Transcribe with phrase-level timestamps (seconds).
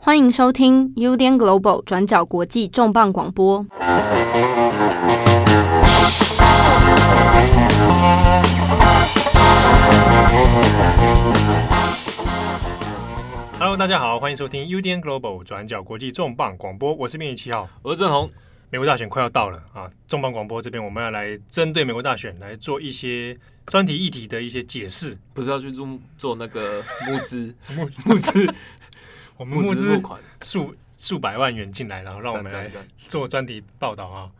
[0.00, 3.66] 欢迎收听 UDN Global 转角国际重磅广播。
[13.58, 16.94] Hello，大家好，欢迎收听 UDN Global 转角国际重磅广播。
[16.94, 18.30] 我是编辑七号，我是郑红。
[18.70, 19.90] 美国大选快要到了啊！
[20.06, 23.34] 重磅广播这边我们要来针对美国大选来做一些
[23.66, 25.88] 专题议题的一些解释，不是要去做
[26.18, 28.46] 做那个募资募 募资。
[29.38, 29.98] 我们募资
[30.42, 34.30] 数数百万元进来，然后让我们来做专题报道啊！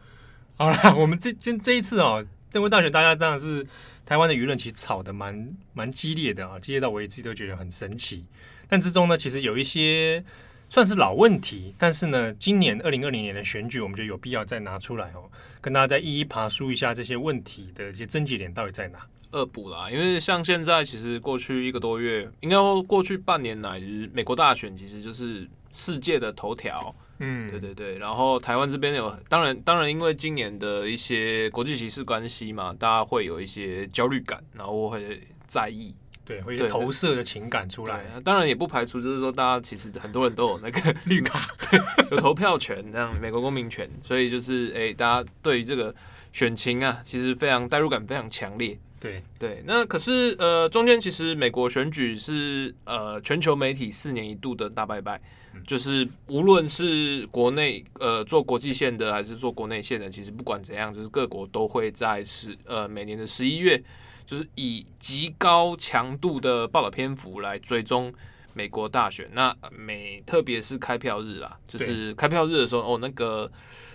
[0.57, 3.65] 好了，我们这今这一次哦，这回大学大家当然是
[4.05, 8.27] 台湾的舆论其实吵得蛮蛮激烈的啊，激烈到我自己都觉得很神奇。
[8.69, 10.23] 但之中呢，其实有一些
[10.69, 15.31] 算是老问题，但是呢，今年二零二零年的选举，我们就有必要再拿出来哦，
[15.61, 18.99] 跟大家再一一爬梳一下这些问题的一些症结点到底在哪。
[19.33, 26.95] 恶补啦，因为像现在，其实过去一个多月，应该说过去半年来，就是美国大选其实就是世界的头条。
[27.21, 27.99] 嗯，对对对。
[27.99, 38.05] 然后台湾这边有，当然当然，因为今年的一些国际形势关系嘛，大家会有一些焦虑感，然后会在意，对，会有投射的情感出来。
[38.25, 41.81] 当然也不排除就是说，大家其实很多人都有那个 绿卡， 对，
[42.13, 45.93] 有投票权，这样美国公民权，所以就是哎，大家对于这个
[46.33, 48.79] 选情啊，其实非常代入感非常强烈。
[49.01, 55.21] 对对，那可是呃，中间其实美国选举是呃全球媒体四年一度的大拜拜，
[55.55, 63.81] 嗯、就是无论是国内呃做国际线的还是做国内线的，其实不管怎样，就是各国都会在十呃每年的十一月，
[64.27, 68.13] 就是以极高强度的报道篇幅来追踪
[68.53, 69.31] 美国大选。
[69.33, 73.49] 那美特别是开票日啦，就是开票日的时候哦，那个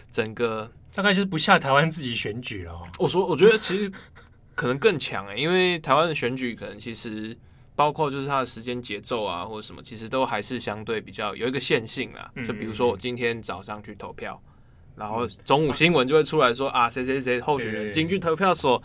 [0.10, 2.88] 整个大概就是不下台湾自己选举了哦。
[3.00, 3.92] 我说，我觉得其实。
[4.56, 7.36] 可能更强哎，因为台湾的选举可能其实
[7.76, 12.32] 包括就是它的时间节奏啊，或者什么，其实都还是相对比较有一个线性啦。
[12.46, 14.40] 就比如说我今天早上去投票，
[14.96, 18.82] 然后中午新闻就会出来说啊，谁谁谁候选人进去投票所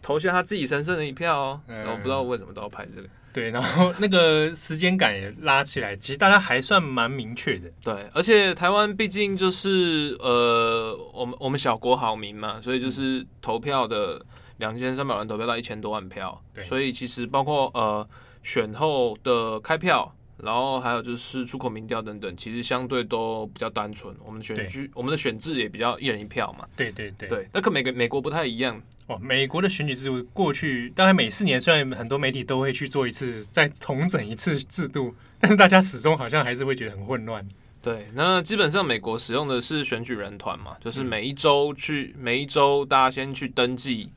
[0.00, 1.60] 投下他自己神圣的一票哦。
[1.66, 3.08] 然后不知道为什么都要拍这个。
[3.32, 7.70] 对，然后那个时间感也拉起来，其实大家还算蛮明确的。
[7.84, 14.24] 对，而且台湾毕竟就是呃，我们我们小国好民嘛，所以就是投票的。
[14.60, 18.08] 两千三百万投票到一千多万票，所以其实包括呃
[18.44, 24.14] 选后的开票，然后还有就是出口民调等等，其实相对都比较单纯。
[24.24, 26.64] 我们选举我们的选制也比较一人一票嘛。
[26.76, 27.28] 对对对。
[27.28, 28.80] 对，那跟美国美国不太一样。
[29.06, 37.44] 哦，美国的选举制度过去大概每四年，虽然很多媒体都会去做一次再重整一次制度， 但是大家始终好像还是会觉得很混乱。
[37.82, 44.10] 对，那基本上美国使用的是选举人团嘛，就是每一周去、嗯、每一周大家先去登记。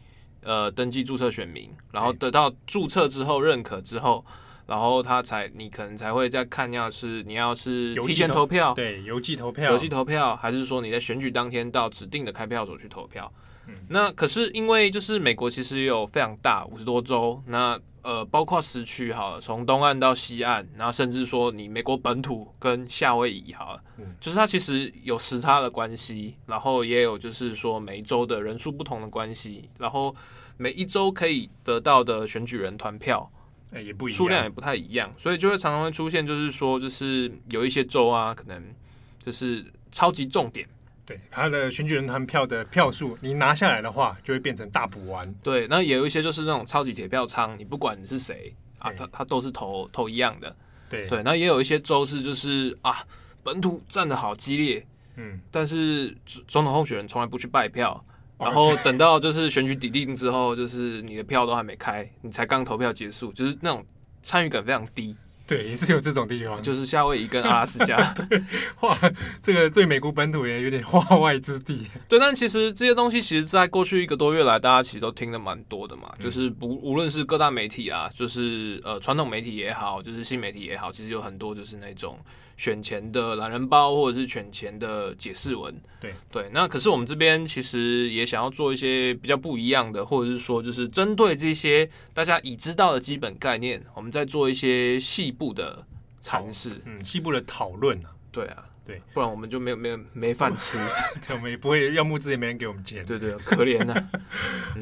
[0.43, 4.25] 呃，登记注册选民，然后得到注册之后认可之后，
[4.67, 13.31] 然后他才你可能才会再看，要是你要是提前投票，对，邮寄投票，邮寄投票，还是说你在选举当天到指定的开票所去投票？
[13.67, 17.79] 嗯，那可是因为就是美国其实有非常大五十多州，那。
[18.03, 30.13] 呃，包括时区好了，从东岸到西岸，然后甚至说你美国本土跟夏威夷好了，嗯，就是它其实有时差的关系，然后也有就是说每一州的人数不同的关系，然后
[30.57, 33.31] 每一周可以得到的选举人团票，
[33.71, 38.61] 欸，也不一样，数量也不太一样，所以就会常常会出现，就是说就是有一些州啊，可能
[39.25, 40.67] 就是超级重点。
[41.05, 45.35] 对，他的选举人团票的票数，你拿下来的话，就会变成大补丸。
[45.43, 50.55] 对，那也有一些就是那种超级铁票仓，你不管你是谁啊，他他都是投投一样的。
[50.89, 53.03] 对对，那也有一些州是就是啊，
[53.43, 54.85] 本土战的好激烈，
[55.17, 56.15] 嗯，但是
[56.47, 58.01] 总统候选人从来不去拜票，
[58.37, 63.85] 然后等到就是选举底定之后，就是你的票都还没开，你才刚投票结束，就是那种
[64.21, 65.15] 参与感非常低。
[65.45, 68.41] 对，也是有这种地方，就是夏威夷跟阿拉斯加， 对，
[68.81, 68.97] 哇，
[69.41, 71.85] 这个对美国本土也有点化外之地。
[72.07, 76.09] 对，但其实这些东西，其实在过去一个多月来，大家其实都听得蛮多的嘛。
[76.17, 82.17] 嗯、就是不无论是各大媒体啊，就是呃传统媒体也好，就是新媒体也好，其实有很多就是那种。
[82.55, 86.49] 选前的懒人包，或者是选前的解释文，对对。
[86.53, 95.85] 那可是我们这边其实也想要做一些比较不一样的，或者是说，就是针对这些大家已知道的基本概念，我们再做一些细部的
[96.21, 98.11] 尝试，嗯，细部的讨论啊。
[98.31, 100.77] 对啊，对，不然我们就没有没有没饭吃，
[101.27, 104.09] 对，我们也不会要募资，也没人给我们钱，对对，可怜呐、啊。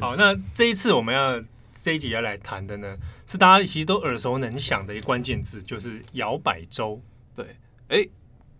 [0.00, 1.42] 好，那这一次我们要
[1.74, 2.96] 这一集要来谈的呢，
[3.26, 7.00] 是大家其实都耳熟能详的一个关键字，就是摇摆州。
[7.34, 7.44] 对。
[7.92, 8.02] 哎，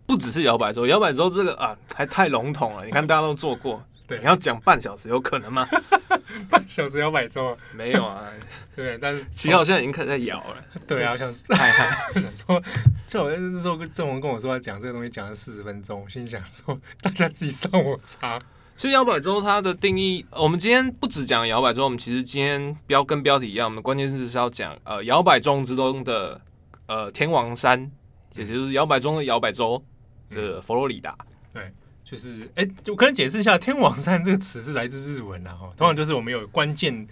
[0.05, 2.85] 不只是摇摆州，摇摆州这个啊还太笼统了。
[2.85, 5.67] 你看大家都做过，对，你要讲半小时有可能吗？
[6.49, 8.27] 半小时摇摆州没有啊，
[8.75, 10.55] 对，但是七号现在已经开始在摇了。
[10.87, 12.61] 对啊，我想嗨嗨，我想说，
[13.07, 18.39] 这我那时候跟郑文跟我说要讲这个东西，讲了四十分钟，心想说大家自己上网查。
[18.75, 26.41] 所以摇摆州它的定义，我们今天不只讲摇摆州，我们其实今天标跟标题一样，我们关键字是要讲呃摇摆州之中的
[26.87, 27.91] 呃天王山，
[28.35, 29.83] 也就是摇摆中的摇摆州，
[30.31, 31.17] 是佛罗里达。
[31.53, 31.71] 对，
[32.03, 37.07] 就是哎，我可能解释一下，天王山这个词是来自日文啊，哈，通常就是我们有关键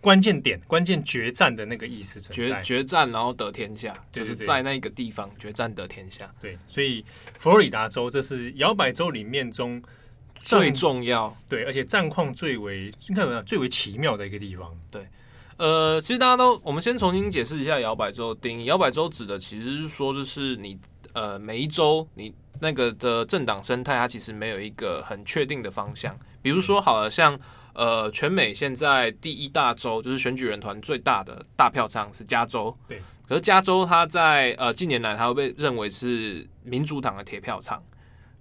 [0.00, 6.32] 关键点、关键决战的那个意思存在，决决战然后得天下，就是在那个地方决战得天下。
[6.40, 7.04] 对，所以
[7.38, 9.82] 佛罗里达州这是摇摆州里面中。
[10.42, 14.78] 最重要，对，而且战况最为你看有没有最为奇妙的一个地方？
[14.90, 15.00] 对，
[15.56, 18.64] 呃，其实大家都，我们先重新解释一下摇摆州的定义。
[18.64, 20.78] 摇摆州指的其实是说，就是你
[21.12, 26.16] 呃每一州你那个的政党生态，它其实没有一个很确定的方向。
[26.42, 27.38] 比如说，好了，像
[27.72, 33.00] 呃全美现在第一大州就是选举人团最大的大票仓是加州，对。
[33.26, 37.82] 可是加州它在呃近年来，它会被认为是民主党的铁票仓。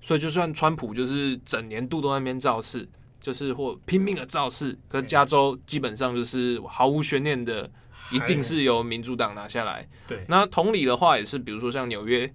[0.02, 2.86] 所以，就算川普就是整年度都在那边造势，
[3.24, 7.72] 就是或拼命的造势，可是加州基本上就是毫无悬念的，
[8.12, 9.88] 一定是由民主党拿下来。
[10.06, 12.30] 对，那同理的话，也是比如说像纽约，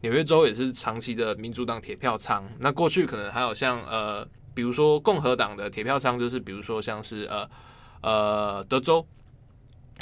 [0.00, 2.44] 纽约州也是长期的民主党铁票仓。
[2.58, 7.48] 那过去可能还有像呃，比如说共和党的铁票仓，就是比如说像是呃
[8.00, 9.06] 呃德州，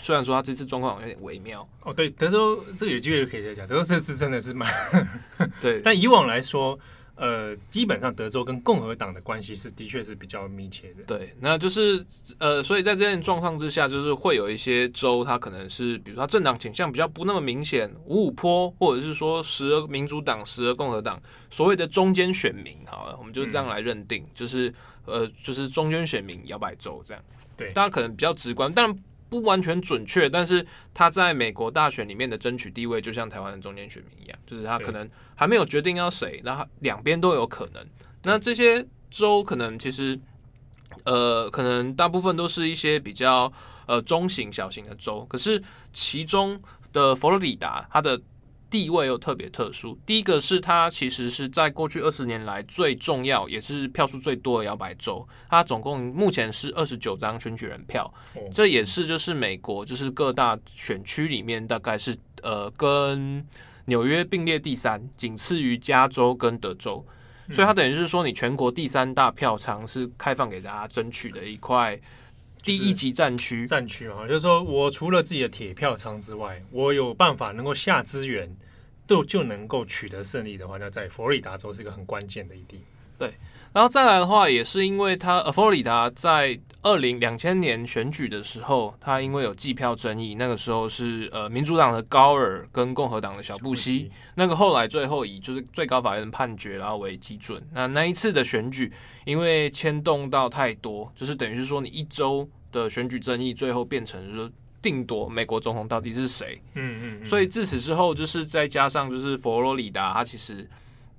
[0.01, 1.69] 虽然说他这次状况有点微妙。
[1.83, 4.73] 哦，对，德州这个有机会可以再讲，德州这次真的是蛮
[5.61, 6.79] 对， 但以往来说。
[7.17, 11.05] 呃，基本上德州跟共和党的关系是的确是比较密切的。
[11.05, 12.05] 对，那就是
[12.39, 24.75] 呃，所以在这样状况之下，就是会有一些州，它可能是比如说它政党倾向比较不那么明显，五五坡，或者是说时而民主党，时而共和党，所谓的中间选民，好了，我们就这样来认定，嗯、就是
[25.07, 27.23] 呃，就是中间选民摇摆州这样。
[27.57, 28.93] 对，大家可能比较直观，但
[29.35, 30.65] 不完全准确，但是
[30.95, 37.85] 他在美国大选里面的争取地位，就像台湾的中间选民一样，就是他可能还没有决定要谁，那两边都有可能。
[38.23, 40.17] 那这些州可能其实，
[41.05, 43.53] 呃，可能大部分都是一些比较
[43.87, 45.61] 呃中型、小型的州，可是
[45.93, 46.57] 其中
[46.93, 48.21] 的佛罗里达，它的。
[48.75, 49.97] 地位又特别特殊。
[50.05, 55.25] 第一个是它其实是在过去二十年来最重要，也是票数最多的摇摆州。
[55.49, 58.13] 它总共目前是二十九张选举人票，
[58.53, 63.47] 这也是就是美国就是各大选区里面大概是呃跟
[63.85, 67.07] 纽约并列第三，仅次于加州跟德州。
[67.53, 71.97] 所以它等于是说，你全国第三大票仓是开放给大家争取的一块
[72.65, 73.67] 第一级战区。
[73.67, 78.57] 战区啊，就是说我除了自己的铁票仓之外，我有办法能够下资源。
[79.07, 82.81] 都就能够取得胜利的话，那在佛罗里达州是一个很关键的一地。
[83.19, 83.35] 对，
[83.75, 97.61] 然后再来的话，也是因为他呃，佛罗里达在二零两千年选举的时候，他因为有计票争议，那个时候是呃民主党的高尔跟共和党的小布希，布希那个后来最后以就是最高法院判决然后为基准。
[97.73, 98.93] 那那一次的选举，
[99.25, 104.49] 因为牵动到太多，就是等于是说你一周的选举争议，最后变成说。
[104.85, 106.61] 定夺美国总统到底是谁？
[106.75, 110.69] 嗯嗯，嗯，所以自此之后，就是再加上就是佛罗里达，它其实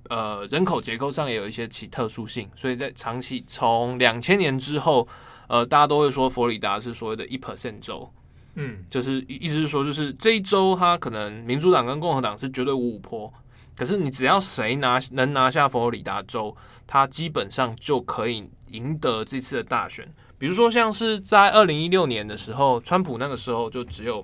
[0.08, 5.06] 呃人口结构上也有一些其特殊性，所以在长期从两千年之后，
[5.48, 8.10] 呃，大家都会说佛罗里达是所谓的一 percent 州，
[8.54, 13.32] 嗯，就是意思是说，就是这一州它可能民主党跟共和党是绝对五五坡，
[13.76, 20.06] 可是你只要谁拿能拿下佛罗里达州，它基本上就可以赢得这次的大选。
[20.38, 24.22] 比如说，像是在二零一六年的时候，川普那个时候就只有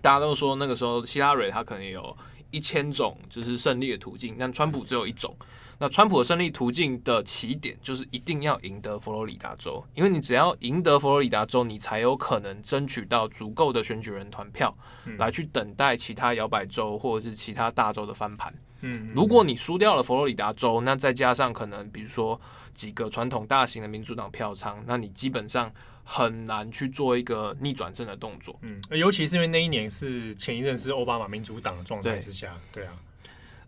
[0.00, 2.16] 大家都说那个时候希拉蕊他可能有
[2.50, 5.34] 一千种就是胜利的途径，但川普只有一种。
[5.80, 14.76] 那川普的胜利途径的起点就是一定要赢得佛罗里达州，因为你只要赢得佛罗里达州，你才有可能争取到足够的选举人团票，
[15.18, 18.52] 来去等待其他摇摆州或者是其他大州的翻盘。
[18.80, 22.40] 嗯，如果你输掉了佛罗里达州，那再加上可能比如说
[22.74, 25.72] 几个传统大型的民主党票仓，那你基本上
[26.10, 28.58] 很难去做一个逆转胜的动作。
[28.62, 32.94] 嗯，尤其是因为那一年是前一任是奥巴马民主党的状态之下，对，对啊。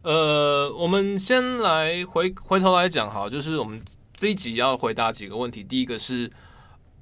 [0.02, 3.82] 呃，我们先来回回头来讲，哈，就是我们
[4.14, 5.62] 这一集要回答几个问题。
[5.62, 6.32] 第一个是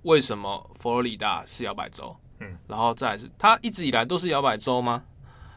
[0.02, 2.16] 为什么佛罗里达是摇摆州？
[2.40, 5.04] 嗯，然后再来是它一直以来都是摇摆州吗？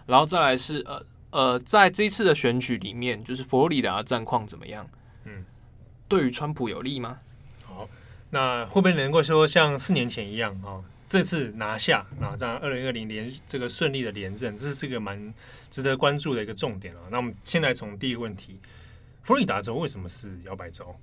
[0.06, 1.04] 然后再来是呃。
[1.32, 4.86] 呃，在这一次的选举里面，就是佛罗里达的战况怎么样？
[5.24, 5.46] 嗯，
[6.10, 7.20] 对于川普有利吗？
[8.32, 10.84] 好，那会不会能够说像四年前一样啊、哦？
[11.08, 15.34] 这次拿下，然后在二零二零连这个顺利的连任，这是一个蛮
[15.70, 17.02] 值得关注的一个重点啊。
[17.12, 18.58] 那我们先来从第一个问题：
[19.22, 20.96] 佛罗里达州为什么是摇摆州？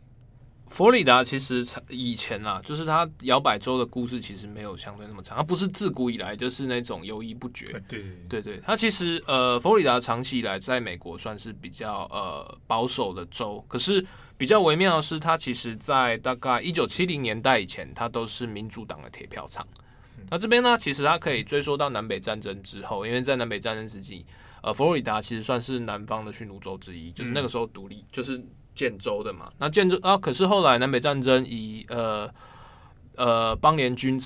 [0.68, 7.66] 佛罗里达其实以前啊，就是它摇摆州的故事其实没有相对那么长，它不是自古以来就是那种犹豫不决。
[7.86, 14.02] 对对对对，它其实呃，佛罗里达长期以来在美国算是比较呃保守的州，可是
[14.38, 19.66] 比较微妙的是，它其实在大概一九七零年代以前，它都是民主党的铁票仓。
[20.30, 24.24] 那这边呢，其实它可以追溯到南北战争之后，因为在南北战争时期，
[24.62, 28.42] 呃，佛罗里达其实算是南方的驯奴州之一，就是那个时候独立，就是。
[28.74, 32.32] 建州的嘛，那建州啊，可是后来南北战争以呃
[33.16, 34.16] 呃邦联军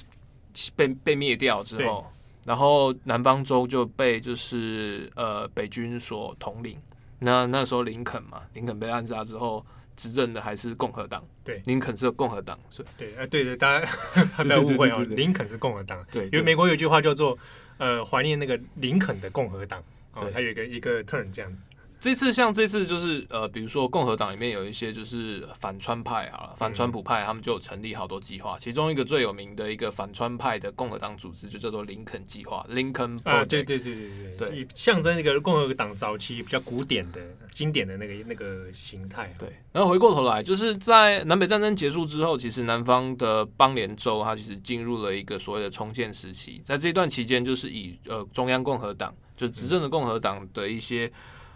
[0.76, 2.04] 被被灭掉之后，
[2.44, 6.76] 然后南方州就被就是呃北军所统领。
[7.18, 9.64] 那那时候林肯嘛，林肯被暗杀之后，
[10.02, 11.24] 执政的还是共和党。
[11.44, 12.84] 对，林肯是共和党，是。
[12.98, 13.86] 对，哎，对对，大家
[14.42, 16.04] 不要误会哦，林肯是共和党。
[16.10, 17.38] 对，因为美国有句话叫做
[17.78, 19.80] 呃怀念那个林肯的共和党，
[20.14, 21.62] 哦，它有一个一个 turn 这样子。
[22.02, 28.58] 这次像这次就是呃，比如说共和党里面有一些就是反川派啊，反川普派，他们就有成立好多计划。
[28.58, 33.30] 其中一个最有名的一个反川派的共和党组织就叫做林肯计划 （Lincoln Project）。
[33.30, 37.20] 啊，对对对对对，对，象征一个共和党早期比较古典的、
[37.52, 39.32] 经典的那个那个形态。
[39.38, 46.60] 对，然后回过头来，就是在南北战争结束之后，其实南方的邦联州它其实进入了一个所谓的重建时期。
[46.64, 51.08] 在这段期间，就是以呃中央共和党，就执政的共和党的一些。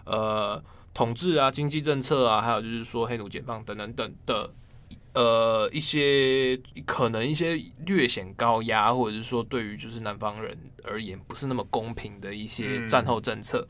[0.07, 0.63] 呃，
[0.95, 4.51] 统治啊，经济政策啊，还有就是说黑奴解放等等等的，
[5.13, 13.67] 呃，一些可能一些略显高压，或者是说对于就是南方人而言不是那么公平的一些战后政策。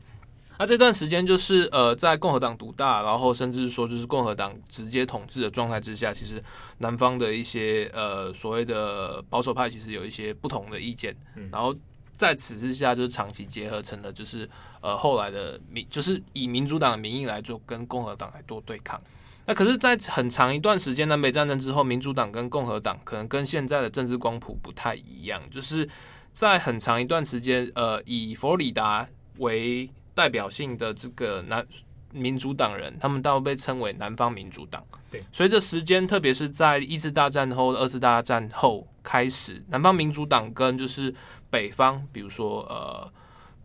[0.59, 6.41] 那、嗯啊、这段时间就是呃，在共和党独大，然后甚至说就是共和党直接统治的状态之下，其实
[6.77, 11.75] 南方的一些呃所谓的保守派其实有一些不同的意见，嗯、然后。
[12.17, 14.49] 在此之下，就是长期结合成了，就是
[14.81, 18.99] 呃后来的民，就是以民主党的名义来做跟共和党来做对抗。
[19.45, 25.87] 那可是，在很长一段时间南北战争之后，民主党跟共和党可能跟现在的政治光谱不太一样，就是
[26.31, 29.07] 在很长一段时间，呃，以佛罗里达
[29.37, 31.65] 为代表性的这个南
[32.11, 34.85] 民主党人，他们倒被称为南方民主党。
[35.09, 41.15] 对，随着时间，特别是在一次大战后、二次大战后开始，南方民主党跟就是。
[41.49, 43.09] 北方，比如说呃，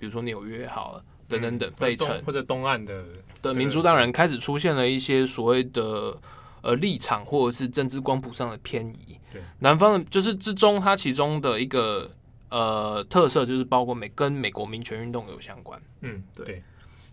[0.02, 3.04] 比如说纽约好了，等等等，费城、嗯、或者东岸的
[3.40, 6.18] 的民主党人开始出现了一些所谓的
[6.60, 9.16] 呃立场或者是政治光谱上的偏移。
[9.32, 12.10] 对，南方的就是之中，它其中的一个
[12.48, 15.80] 呃特色就是包括美跟美国民权运动有相关。
[16.00, 16.44] 嗯，对。
[16.46, 16.62] 对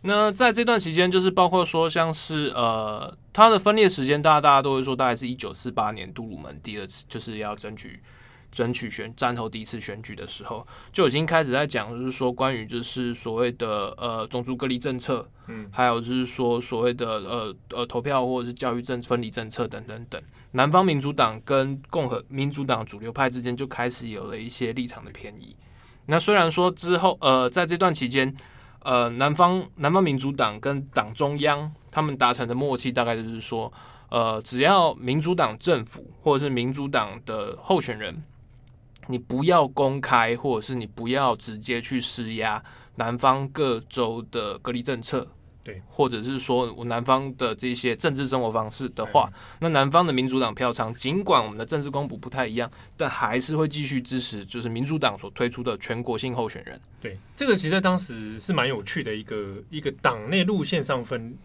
[0.01, 8.01] 那在这段期间，就是包括说像是呃，它的分裂时间，大家大家都会说，大概是一九四八年杜鲁门第二次就是要争取。
[8.51, 25.55] 争取选战后第一次选举的时候，就已经开始在讲，就是说关于就是所谓的呃种族隔离政策，嗯，还有就是说所谓的呃呃投票或者是教育政分离政策等等等，南方民主党跟共和民主党主流派之间就开始有了一些立场的偏移。
[26.07, 28.35] 那虽然说之后呃在这段期间，
[28.81, 33.71] 呃南方南方民主党跟党中央他们达成的默契，大概就是说，
[34.09, 38.23] 呃只要民主党政府或者是民主党的候选人。
[39.11, 42.63] 你不要公开，或者是你不要直接去施压
[42.95, 45.27] 南方各州的隔离政策，
[45.63, 49.27] 对，或者是说我南方的这些政治生活方式的话，
[49.59, 56.79] 那南方的民主党票仓，尽管我们的政治光谱不太一样，但还是会继续支持，就是民主党所推出的全国性候选人。
[57.01, 61.35] 对，这个其实在当时是蛮有趣的一个一个党内路线上分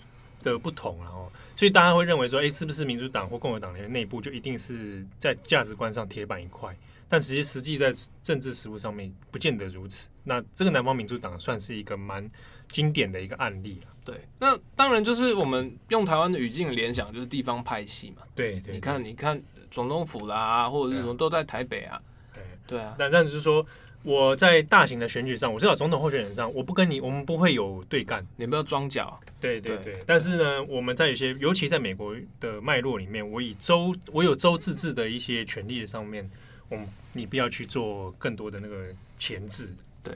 [0.42, 6.76] 的不同，然后，所以大家会认为说，哎，是不是民主党或共和党的内部就一定是在价值观上铁板一块？
[7.08, 7.92] 但实际实际在
[8.22, 10.08] 政治实务上面不见得如此。
[10.22, 12.28] 那这个南方民主党算是一个蛮
[12.68, 13.92] 经典的一个案例了。
[14.06, 18.22] 对，那当然就是我们用台湾的语境联想，就是地方派系嘛。
[18.34, 22.00] 对对，你看，你看总统府啦，或者是什么都在台北啊。
[22.32, 22.94] 对对啊。
[22.98, 23.64] 但但是说
[24.02, 29.20] 我在大型的选举上，我知道总统候选人上，我不跟你，我们不会有对干，你不要装脚。
[29.40, 30.02] 对对对。
[30.06, 36.30] 但是呢，我们在有些，尤其在美国的脉络里面，我以州我有州自治的一些权利的上面。
[36.70, 38.86] 嗯，你不要去做更多的那个
[39.18, 40.14] 前置，对。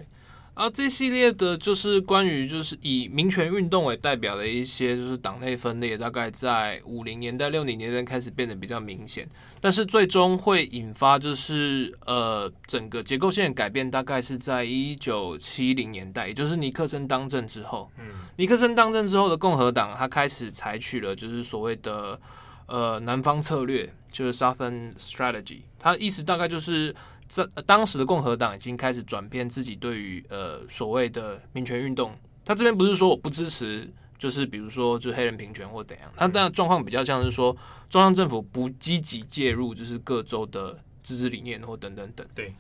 [0.60, 9.24] 而这系列的就是关于就是以民权运动为代表的一些就是党内分裂，大概在五零年代、六零年代开始变得比较明显，
[9.60, 17.88] 但是最终会引发就是呃整个结构性的改变，大概是在一九七零年代，也就是尼克森当政之后。
[17.96, 22.20] 嗯，尼克森当政之后的共和党，他开始采取了就是所谓的
[22.66, 23.88] 呃南方策略。
[24.18, 26.92] 就是 Southern Strategy，它意思大概就是
[27.28, 32.10] 在当时的共和党已经开始转变自己对于呃所谓的民权运动。
[32.44, 37.56] 他这边不是说我不支持就是比如说就黑人平权或怎样，它当然状况比较像是说
[37.88, 42.26] 中央政府不积极介入，就是各州的自治理念或等等等。
[42.34, 42.52] 对，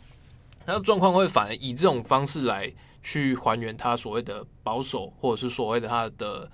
[0.64, 2.72] 他的状况会反而以这种方式来
[3.02, 6.48] 去还原他所谓的保守，或者是所谓的他的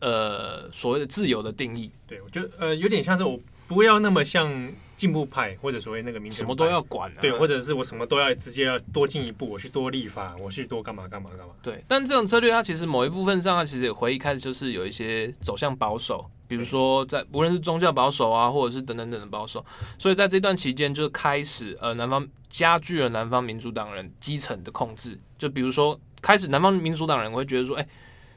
[0.00, 1.90] 呃所谓的自由的定义。
[2.06, 4.72] 对，我觉得呃有点像是我不要那么像。
[4.96, 11.52] 进步派或者所谓那个民主什么都要管，啊，对，或者是我什么都要直接要多进一步，我去多立法，我去多干嘛干嘛干嘛。
[11.60, 19.62] 对，但这种策略它其实某一部分上，它其实也回忆开始就是有一些走向保守，比如说在无论是宗教保守啊，或者是等等等的保守，
[19.98, 27.88] 所以在这段期间就开始呃南方加剧了南方民主党人基层的控制，就比如说开始南方民主党人会觉得说，哎、欸，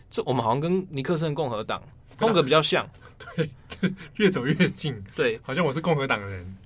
[0.10, 1.80] 这我们好像跟尼克森共和党
[2.18, 2.90] 风格比较像。
[3.36, 3.50] 对，
[4.18, 5.04] 越走越近。
[5.16, 6.58] 对，好像我是共和党的人。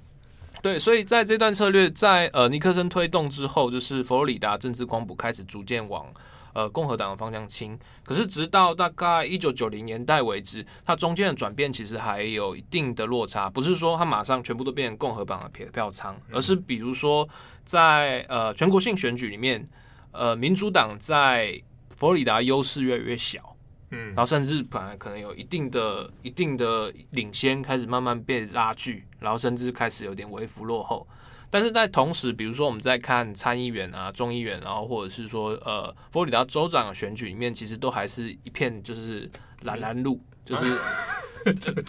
[0.61, 6.05] 对，所以在这段策略在呃尼克森推动之后，就是佛罗里达政治光谱开始逐渐往
[6.53, 7.79] 呃共和党的方向倾。
[8.03, 13.49] 可是直到大概一九九零年代为止，它中间的转变其实还有一定的落差。
[13.49, 17.27] 不是说它马上全部都变成共和党的票票仓，而是比如说
[17.65, 19.65] 在呃全国性选举里面，
[20.11, 23.50] 呃民主党在佛罗里达优势越来越小。
[23.91, 31.07] 嗯，然后甚至本来可能有一定的、一定的领先，开始慢慢被拉锯，然后甚至开始有点微幅落后。
[31.49, 39.29] 但是在同时，比如说我们在看参议员啊、众议员，然后或者是说呃佛罗里达州长的选举里面，其实都还是一片就是
[39.63, 40.73] 蓝蓝路， 就是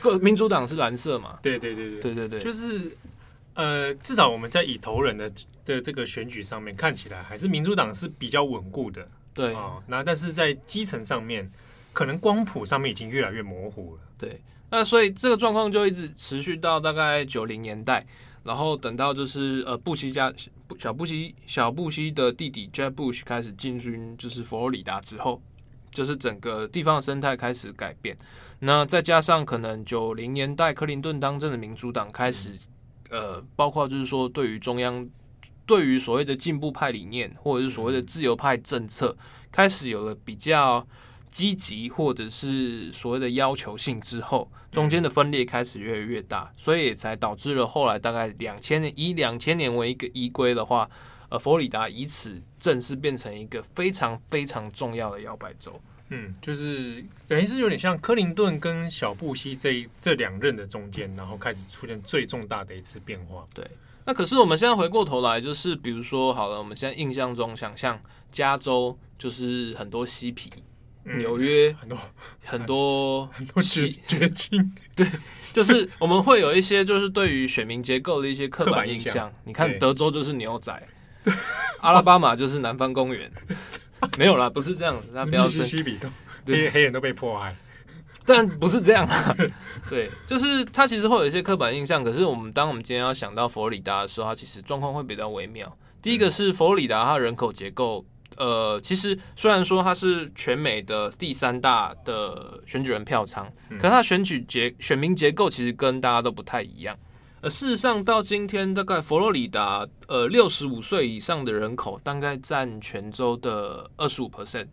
[0.01, 1.39] 各民主党是蓝色嘛？
[1.41, 2.97] 对对对对对对对，就是
[3.55, 5.31] 呃，至少我们在以头人的
[5.65, 9.07] 的这个选举上面看起来，还是民主党是比较稳固的。
[9.33, 11.49] 对啊，那但是在基层上面。
[11.93, 14.03] 可能光谱上面已经越来越模糊了。
[14.19, 18.07] 对，那所以这个状况就一直持续到大概九零年代，
[18.45, 20.33] 然后等到就是呃布希家
[20.79, 25.43] 小布希小布希的弟弟 Jeb Bush 开始进军就是佛罗里达之后，
[25.91, 28.17] 就是整个地方的生态开始改变。
[28.61, 32.57] 那再加上可能九零年代克林顿当政的民主党开始
[33.11, 35.07] 呃，包括就是说对于中央
[35.67, 39.17] 对于所谓的进步派理念或者是所谓的自由派政策，
[39.51, 40.87] 开始有了比较。
[41.33, 50.89] 积极或者是所谓的要求性之后，中间的分裂开始越来越大，所以也才导致了后来大概两千年以两千年为一个依归的话，
[51.31, 55.81] 呃，佛罗里达以此正式变成一个非常非常重要的摇摆州。
[56.11, 63.47] 嗯，就是等于是有点像克林顿跟小布希这一这两任的中间，然后开始出现最重大的一次变化。
[63.55, 63.67] 对，
[64.05, 67.99] 那可是我们现在回过头来，就是比如说好了，我们现在印象中想象
[68.31, 70.53] 加州就是很多嬉皮。
[71.05, 71.99] 纽约很多
[72.45, 75.07] 很多很多 绝绝境，对，
[75.53, 79.33] 就是我们会有一些就是对于选民结构的一些刻板印象。
[79.45, 80.73] 你看德州就是牛仔，
[81.81, 83.31] 阿拉巴马就是南方公园，
[84.17, 85.83] 没有啦，不是这样，那不要生气。
[86.47, 87.55] 黑黑人都被迫害，
[88.25, 89.37] 但不是这样啊。
[89.89, 92.03] 对，就是它其实会有一些刻板印象。
[92.03, 95.77] 可是我们当我们今天要想到佛罗里达的时候，它其实状况会比较微妙。
[96.01, 98.05] 第一个是佛罗里达，它的人口结构。
[98.43, 106.99] 呃，其实虽然说它是全美的第三大的选举人票仓，可是它选举结选民结构其实跟大家都不太一样。
[107.41, 114.67] 呃，事实上到今天，大概佛罗里达呃六十五岁以上的人口大概占全州的二十五 percent，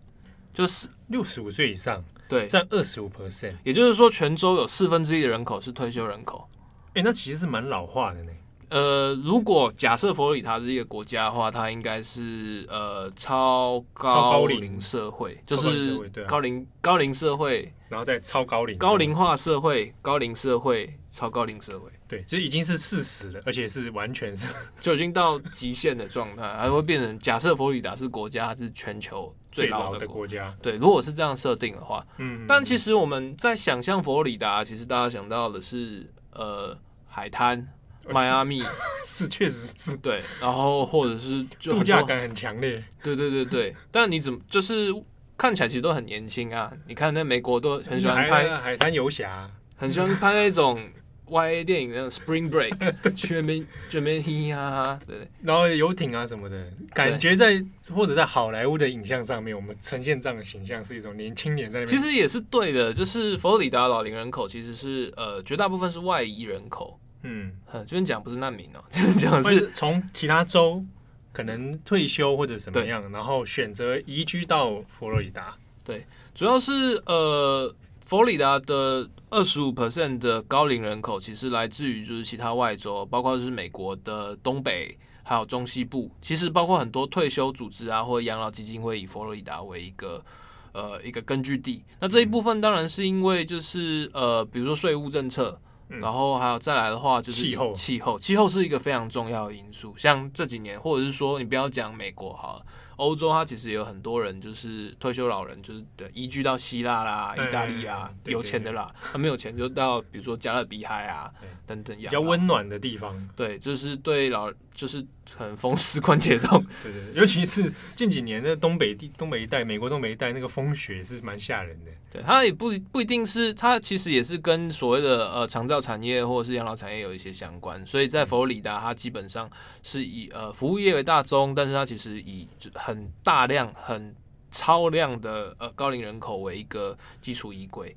[0.52, 6.50] 就是六十五岁以上，对，占二十五 percent，也就是说全州有四分之一的人口是退休人口。
[6.96, 8.32] 哎，那其实是蛮老化的呢。
[8.70, 24.46] 呃，如果假设佛罗里达是一个国家的话，它应该是呃超高龄社会，就是高龄高龄社会，然后再超高龄高龄化社会，高龄社会，超高龄社会，对，这已经是事实了，而且是完全是
[24.80, 30.56] 就已经到极限的状态，还会变成假设佛罗里达是国家，它是全球最老的国家。
[30.62, 36.78] 对，如果是这样设定的话，嗯，但其实我们在想象佛罗里达，其实大家想到的是呃
[37.08, 37.68] 海滩。
[38.08, 38.64] 迈阿密
[39.06, 43.76] 是确实是对，然后或者是就度假感很强烈，对对对对。
[43.92, 44.94] 但你怎么就是
[45.38, 46.72] 看起来其实都很年轻啊？
[46.88, 50.82] 你看那美国都很喜欢拍海滩游侠，很喜欢拍那种
[51.28, 55.28] YA 电影，那种 Spring Break， 全民全民嘻哈，对。
[55.44, 61.88] 然后游艇啊什么的，感觉在或者在好莱坞的影像上面，我们呈现这样的形象是一种年轻人在那边。
[61.88, 67.00] 其实也是对的，就是佛罗里达老龄人口其实是呃绝大部分是外移人口。
[67.24, 67.52] 嗯，
[67.86, 70.84] 就是讲不是难民哦， 就是讲是从其他州
[71.32, 75.56] 可能退休或者什么样，然后选择移居到佛罗里达。
[75.84, 77.74] 对，主要是呃，
[78.06, 86.10] 佛罗里达的二十五 percent 的高龄人口，其实来自于就是其他外州，包括是美国的东北，还有中西部。
[86.22, 90.24] 其实包括很多退休组织啊，或者养老基金会以佛罗里达为一个。
[90.72, 91.84] 呃一个根据地。
[92.00, 99.94] 那这一部分当然是因为就是呃，比如说税务政策，然后还有再来的话就是气候，气候，气候是一个非常重要的因素。
[99.98, 102.66] 像这几年，或者是说你不要讲美国好了。
[103.00, 108.94] 欧洲，它其实有很多人，就是退休老人，就是对移居到希腊啦、意大利啊，有钱的啦。
[109.12, 111.32] 他没有钱，就到比如说加勒比海啊
[111.66, 113.18] 等等，比较温暖的地方。
[113.36, 115.06] 对，就是对老，就是
[115.38, 116.64] 很风湿关节痛。
[116.84, 121.92] 对对，尤其是近几年的东北地、东北一带，美国东北一带那个风雪是蛮吓人的。
[122.12, 127.86] 对，它也不不一定是，它其实也是跟所谓的呃长照产业或者是养老产业有一些相关。
[127.86, 129.48] 所以在佛罗里达，它基本上
[129.84, 132.89] 是以呃服务业为大宗，但是它其实以很
[133.24, 134.16] 大量、很
[134.52, 137.96] 超量的呃高龄人口为一个基础依归。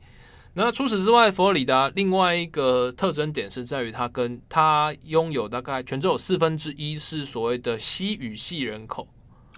[0.55, 9.09] 那除此之外，佛罗里达另外一个特征点是在于它跟它拥有大概全州有四分之一是所谓的西语系人口，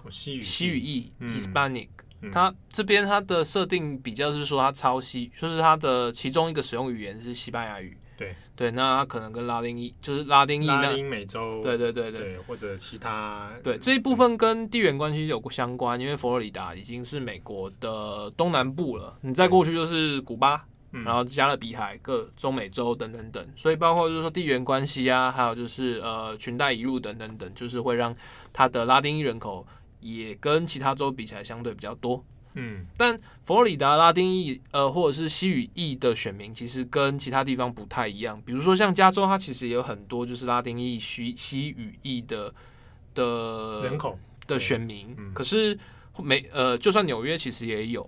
[0.09, 1.89] 西语西语裔 Hispanic。
[2.31, 7.97] 它这边它的设定比较是说它超西，就是它的其中一个使用语言是西班牙语。
[8.17, 28.15] 对对，那它可能跟拉丁裔就是拉丁裔，拉丁美洲，对对对对，对或者其他，对这一部分跟地缘关系有相关，因为佛罗里达已经是美国的东南部了，你再过去就是古巴，然后加勒比海、各中美洲等等等，所以包括就是说地缘关系啊，还有就是呃裙带一路等等等，就是会让
[28.53, 29.65] 它的拉丁裔人口。
[30.01, 32.23] 也跟其他州比起来相对比较多，
[32.55, 42.53] 嗯，但佛罗里达拉丁裔呃或者是西语裔的选民其实跟其他地方不太一样，比如说像加州，它其实也有很多就是拉丁裔西西语裔的
[43.13, 44.17] 的人口。
[44.47, 45.75] 的选民，可是
[46.21, 48.07] 没呃就算纽约其实也有，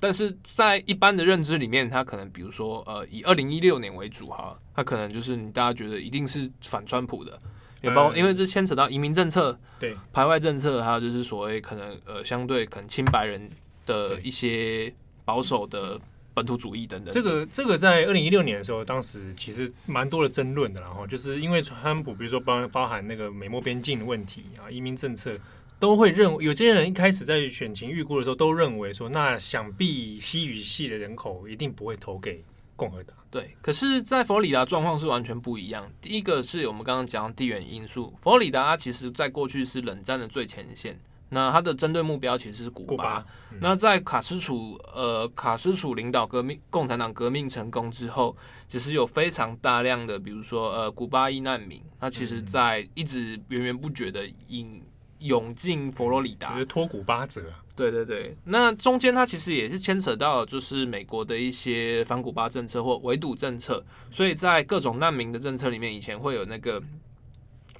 [0.00, 7.38] 但是在一般的认知里面，它可能比如说呃以二零一六年为主哈，它可能就是你大家觉得一定是反川普的。
[7.86, 13.48] 也包括，因为这牵扯到移民政策、对排外政策，还有就是所谓可能呃相对可能清白人
[13.84, 14.92] 的一些
[15.24, 15.98] 保守的
[16.34, 17.12] 本土主义等等。
[17.12, 25.32] 这个这个在二零一六年的时候，当时其实蛮多的争论的，然后就是因为川普，比如说包包含那个美墨边境的问题啊，移民政策
[25.78, 32.42] 都会认为，有些人一开始在选情预估的时候都认为说，那想必西语系的人口一定不会投给
[32.74, 33.16] 共和党。
[33.36, 35.86] 对，可是，在佛罗里达状况是完全不一样。
[36.00, 42.88] 第一个是我们刚刚讲的地缘因素，佛罗里达其实在过去是冷战的最前线，那它的针对目标其实是古巴。
[42.88, 48.34] 古巴嗯、那在卡斯楚呃卡斯楚领导革命，共产党革命成功之后，
[48.66, 54.82] 其实有非常大量的，比如说呃古巴裔难民，那其实在一直源源不绝的引
[55.18, 57.52] 涌进佛罗里达，就是脱古巴者。
[57.76, 66.82] 对对对，那中间它其实也是牵扯到，就是美国的一些反古巴政策或围堵政策，所以在各种难民的政策里面，以前会有那个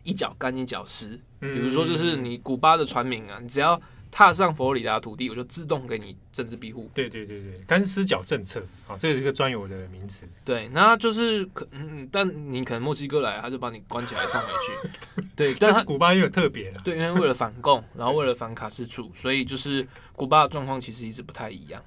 [0.05, 3.81] 一脚干一脚湿，比如说就是你古巴的船民啊，你只要。
[4.11, 6.90] 踏上佛罗里达土地，我就自动给你政治庇护。
[6.95, 10.27] 对对对对，干湿脚政策啊，这是一个专有的名词。
[10.45, 15.23] 对，那就是可嗯，但你可能墨西哥来，他就把你关起来送回去。
[15.37, 16.81] 对，但是古巴又有特别的。
[16.81, 21.83] 对，因为为了反共， 然后为了反卡斯楚，所以就是古巴的状况其实一直不太一样。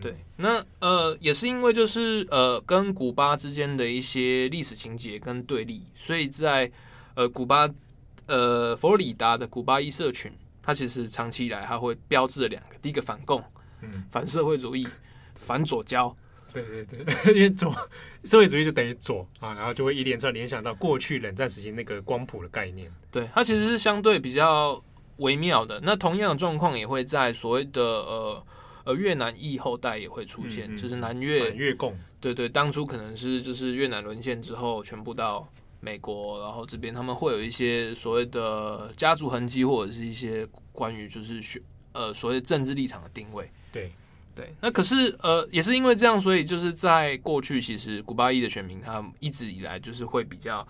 [0.00, 6.70] 对，那呃也是因为就是呃跟古巴之间的一些历史情节跟对立，所以在
[7.14, 7.68] 呃古巴
[8.26, 10.32] 呃佛罗里达的古巴裔社群。
[10.66, 13.40] 它其实长期以来，它会标志两个，第一个反共，
[13.82, 14.84] 嗯，反社会主义，
[15.36, 16.14] 反左交，
[16.52, 17.72] 对对对， 因为左
[18.24, 22.92] 社会主义就等于左啊，然后就会一连串联想到过去冷战时期那个光谱的概念。
[23.12, 24.82] 对，它其实是相对比较
[25.18, 25.80] 微妙的。
[25.84, 28.46] 那同样的状况也会在所谓的呃
[28.86, 35.48] 呃越南裔后代也会出现，嗯嗯就是南越越共，对，对对，当初可能是就是越南沦陷之后，全部到。
[35.86, 43.48] 美国，然后这边他们会有一些所谓的家族痕迹，或者是一些关于就是选呃所谓政治立场的定位。
[43.70, 43.92] 对
[44.34, 50.66] 对，那可是呃也是因为这样，所以就是在过去，其实古巴裔的选民他一直以来就是会比较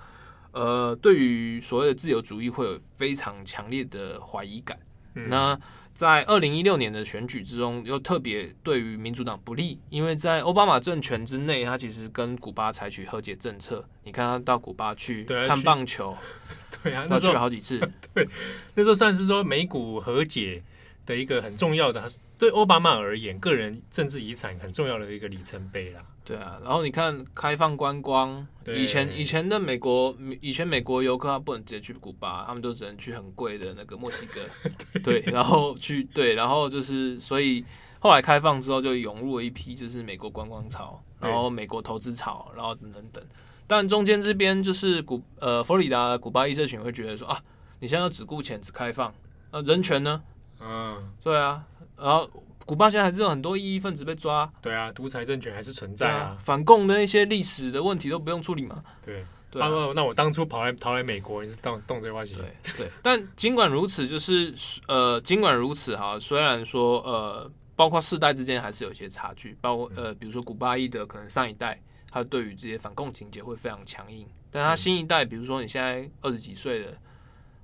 [0.53, 4.79] 呃对于所谓的自由主义会有非常强烈的怀疑感。
[5.15, 5.59] 嗯、那
[5.97, 13.83] 在二零一六年的选举之中，又特别对于民主党不利，因为在奥巴马政权之内，他其实跟古巴采取和解政策。
[14.05, 16.15] 你看他到古巴去看棒球，
[16.83, 17.79] 对啊，他去了好几次。
[18.13, 18.29] 对，
[18.75, 20.63] 那时候算是说美股和解
[21.07, 22.07] 的一个很重要的，
[22.37, 26.03] 对奥巴马而言，个人政治遗产很重要的一个里程碑啦。
[26.27, 34.41] 对啊，然后你看开放观光，以前以前的美国，以前美国游客他不能直接去古巴，他们都只能去很贵的那个墨西哥，
[35.05, 37.65] 对，然后去对，然后就是所以
[38.01, 43.01] 后来开放之后就涌入了一批就是美国观光潮，然后美国投资潮，然后等等。
[43.13, 43.25] 等，
[43.69, 47.41] 但中间这边就是古呃佛罗里达古巴裔社群会觉得说啊，
[47.79, 49.15] 你现在要只顾钱只开放，
[49.53, 50.21] 呃人权呢？
[50.61, 51.65] 嗯，对啊，
[51.97, 52.29] 然后。
[52.67, 54.53] 古巴现在还是有很多异议分子被抓。
[54.61, 56.19] 对啊，独裁政权还是存在啊。
[56.19, 58.85] 啊反共的那些历史的问题都不用处理嘛？
[59.03, 59.25] 对。
[59.49, 62.35] 对啊，那我当初跑来跑来美国，也是动动这关系？
[62.35, 62.91] 对对。
[63.01, 64.53] 但尽管如此，就是
[64.89, 76.99] 呃，尽管如此哈，虽然说呃，包括世代之间还是有一些差距，包括呃，比如说古巴裔的可能上一代他对于这些反共情节会非常强硬，但他新一代，比如说你现在二十几岁的，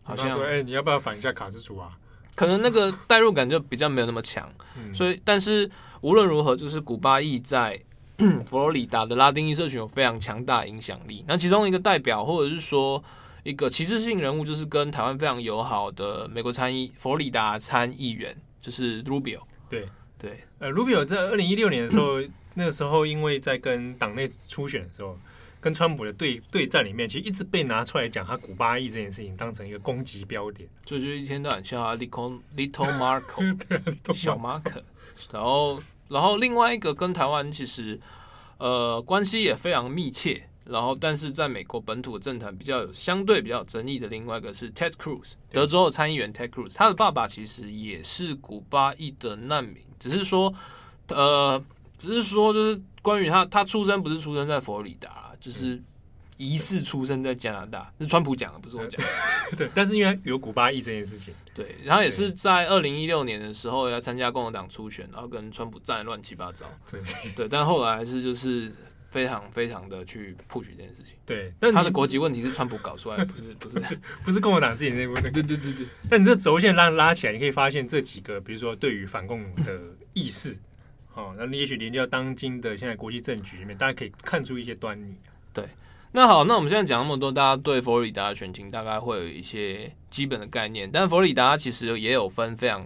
[0.03, 1.99] 好像说哎、欸，你要不要反一下卡斯楚啊？
[2.35, 4.49] 可能那个代入感就比较没有那么强，
[4.92, 7.81] 所以但是无论如何，就是古巴裔在。
[8.47, 11.25] 佛罗里达的拉丁裔社群有非常强大的影响力。
[11.27, 13.03] 那其中一个代表，或者是说
[13.42, 19.40] 一个旗帜性人物，就是跟台湾非常友好的美国参议佛罗里达参议员，就是 Rubio。
[19.68, 22.23] 对对，呃，Rubio 在二零一六年的时候，
[22.55, 25.18] 那个时候因为在跟党内初选的时候，
[25.62, 34.83] 跟川普的对对战里面，其实一直被拿出来讲他古巴裔这件事情，当成一个攻击标点，就就一天到晚叫他 Little Little Marco， 小马可，
[35.33, 35.81] 然后。
[36.09, 37.98] 然后另外一个跟台湾其实，
[38.59, 40.46] 呃，关系也非常密切。
[40.66, 50.53] 然后，但是在美国本土政坛比较有相对比较有争议的另外一个是 Ted Cruz，德州的参议员 Ted Cruz，他的爸爸其实也是古巴裔的难民，只是说，
[51.09, 51.64] 呃，
[51.96, 55.83] 只是说就是关于他，他出生不是出生在佛罗里达，就是。
[56.38, 59.09] 疑似出生在加拿大，是川普讲的，不是我讲的。
[59.55, 66.66] 对，但是因为有古巴裔这件事情，对，然后也是在二零一六年的时候要参加共和党初选，然后跟川普战乱七八糟。
[66.90, 67.00] 对，
[67.37, 68.72] 对，但后来还是就是
[69.05, 71.14] 非常非常的去 push 这件事情。
[71.24, 75.31] 对，但他的国籍问题是川普搞出来的，不是不是 不是共和党自己内部分。
[75.31, 75.87] 对对对对。
[76.11, 79.78] 但你这轴线拉拉起来，你可以发现这几个，比如说对于反共的
[80.14, 80.59] 意识，
[81.14, 85.14] 哦，那你也许连接到当今的现在国际政局里面，大家可以看出一些端倪。
[85.53, 85.65] 对。
[86.15, 90.91] 那好，那我们现在讲那么多，大家对佛罗里达的选情大概会有一些基本的概念。
[90.93, 92.85] 但佛罗里达其实也有分非常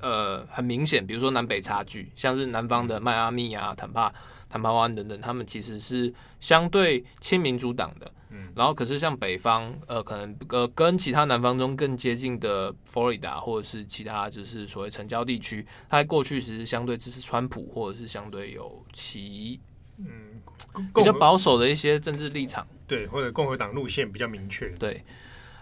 [0.00, 4.12] 呃很明显，比如说南北差距，像是南方的迈阿密啊、坦帕、
[4.50, 8.12] 坦帕湾等等，他们其实是相对亲民主党的。
[8.30, 19.60] 嗯，然后可是像北方呃，可能呃跟其他南方中更接近的佛罗里达或者是其他就是所谓城郊地区，它在过去其实相对支持川普，或者是相对有其
[19.98, 20.42] 嗯。
[20.94, 25.02] 比较保守的一些政治立场，对，或者共和党路线比较明确，对。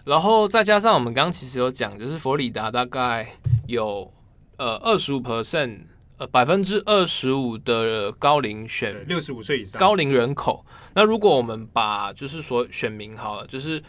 [0.03, 3.27] 然后再加上我们刚刚其实有讲，就是佛罗里达大概
[3.67, 4.11] 有
[4.57, 5.79] 呃二十五 percent，
[6.17, 10.63] 呃百分之二十五的高龄选六十五岁以上高龄人口。
[10.93, 13.81] 那如果我们把就是说选民好了，就是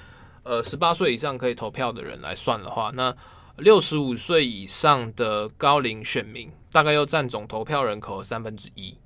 [0.43, 3.15] 呃十八岁以上可以投票的人来算的话，那
[3.59, 8.97] 六十五岁以上的高龄选民大概又占总投票人口的三分之一。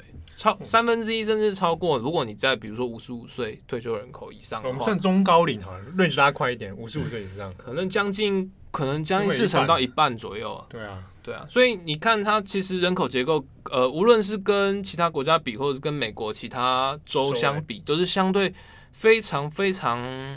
[0.00, 0.20] 嗯。
[0.34, 10.66] 超三分之一甚至超过，如果你在比如说五十五岁退休人口以上，我们算中高龄好了，range 拉快一点，五十五岁以上，可能将近可能将近四成到一半左右啊。
[10.70, 18.52] 对啊，对啊，所以你看它其实人口结构，呃，无论是跟其他国家比，或者是跟美国其他州相比，都是相对
[18.90, 20.36] 非常非常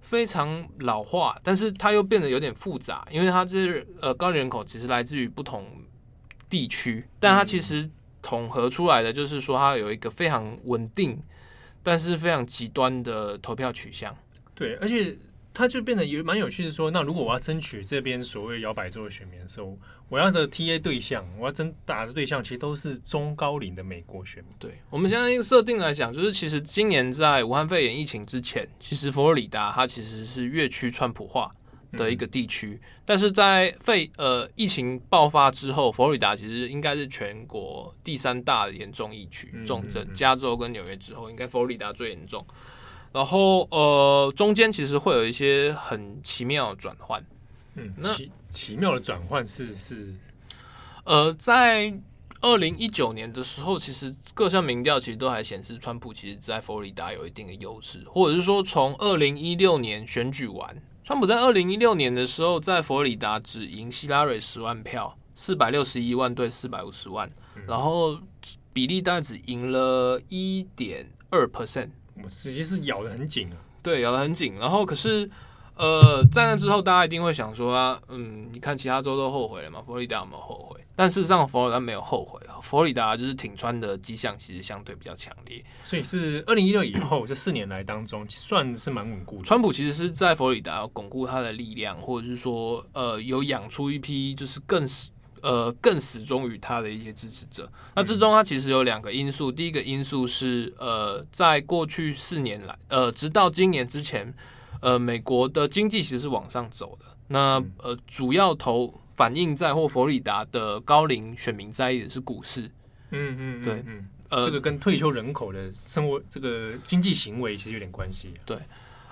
[0.00, 5.64] 非常老化，但是它又变得有点复杂，因为它这呃高龄人口其实来自于不同
[6.48, 7.88] 地区，但它其实。
[8.24, 11.22] 统合出来的就是说，它有一个非常稳定，
[11.82, 14.16] 但是非常极端的投票取向。
[14.54, 15.14] 对，而且
[15.52, 24.52] 它就变得有蛮有趣的说，那如果我要争取这边所谓摇摆州的选民的时候，我要的 TA 对象，我要争打的对象，其实都是中高龄的美国选民。
[24.58, 31.54] 对，我们现在设定来讲，就是其实今年在武汉肺炎疫情之前，其实佛罗里达它其实是越趋川普化。
[31.96, 42.44] 的一个地区，但是在肺呃疫情爆发之后，佛罗里达其实应该是全国第三大严重疫区重症，加州跟纽约之后，应该佛罗里达最严重。
[43.12, 47.24] 然后呃，中间其实会有一些很奇妙的转换。
[47.74, 50.12] 嗯，那奇奇妙的转换是是
[51.04, 51.94] 呃，在
[52.40, 60.76] 二零一九年的时候，其实各项民调其实都还显示川普其实在佛罗里达有一定的优势，或者是说从二零一六年选举完。
[61.04, 67.30] 川普在二零一六年的时候，在佛罗里达只赢希拉蕊十万票，四百六十一万对四百五十万，
[67.66, 68.18] 然后
[68.72, 71.90] 比例大概只赢了一点二 percent，
[72.22, 73.56] 我直接是咬得很紧啊。
[73.82, 74.54] 对，咬得很紧。
[74.58, 75.30] 然后可是，
[75.76, 80.80] 呃，在那之后，大家一定会想说啊，嗯，你看其他州都后悔了嘛，佛罗里达有没有后悔？
[80.96, 82.60] 但事实上，佛罗里达没有后悔啊。
[82.62, 85.62] 佛罗里达就是挺川的迹象，其实相对比较强烈。
[85.84, 89.42] 所以是二零一六以后这四年来当中，算是蛮稳固的。
[89.42, 94.88] 川普其实是在佛罗里达要巩固他的力量，或者是说，呃，有养出一批就是更
[95.42, 97.70] 呃更死忠于他的一些支持者。
[97.96, 99.50] 那之中，他其实有两个因素。
[99.50, 104.32] 第一个因素是，呃，在过去四年来，呃，直到今年之前，
[104.80, 107.06] 呃，美国的经济其实是往上走的。
[107.26, 112.62] 那呃，主要投反映在或佛罗里达的高龄选民在意的是股市。
[113.10, 118.34] 嗯嗯，对，嗯，呃，这个跟退休人口的生活这个经济行为其实有点关系。
[118.44, 118.58] 对。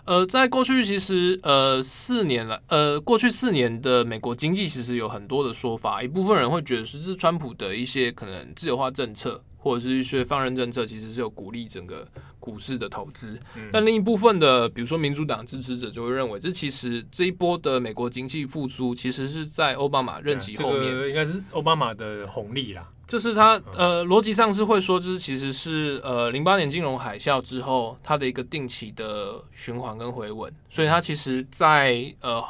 [0.04, 12.06] 呃，在过去其实呃四年来，呃过去四年的美国经济其实有很多的说法，一部分人会觉得是是川普的一些可能自由化政策或者是一些放任政策，其实是有鼓励整个
[12.40, 13.38] 股市的投资。
[13.56, 22.88] 嗯、但另一部分的，比如说民主党支持者就会认为，这其实这一波的美国经济复苏，其实是在奥巴马任期后面，这个、应该是奥巴马的红利啦。
[23.06, 32.42] 就是他呃，逻辑上是会说，就是其实是呃，零八年金融海啸之后，它的一个定期的循环跟回稳，所以它其实在呃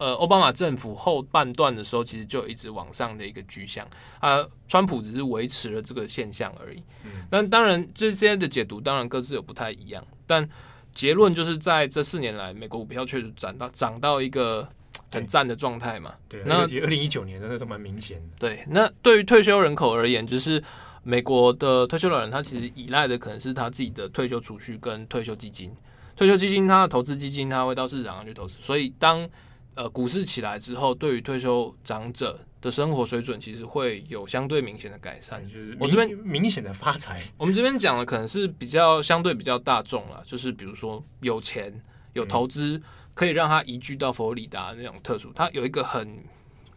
[0.00, 3.86] 呃奥巴马政府后半段的时候，其实就一直往上的一个趋向
[4.18, 6.82] 啊，川普只是维持了这个现象而已。
[7.30, 10.48] 但当然这些的解读当然各自有不太一样，但
[10.92, 14.68] 结论就是在这四年来，美国股票确实涨到涨到一个。
[15.12, 16.14] 很赞的状态嘛？
[16.28, 18.28] 对，那二零一九年真的是蛮明显的。
[18.38, 20.62] 对，那对于退休人口而言，就是
[21.02, 25.74] 美国的退休老人，他其实依赖的可能是他自己的退休储蓄跟退休基金。
[26.14, 28.54] 退休基金，他的投资基金，他会到市场上去投资。
[28.60, 29.28] 所以当
[29.74, 35.44] 呃股市起来之后，对于退休长者的生活水准，其实会有相对明显的改善。
[35.46, 37.22] 就是我这边明显的发财。
[37.38, 41.72] 我们这边讲的可能是比较相对比较大众了，就是比如说有钱
[42.12, 42.76] 有投资。
[42.76, 46.24] 嗯可以让他移居到佛罗里达那种特殊，他有一个很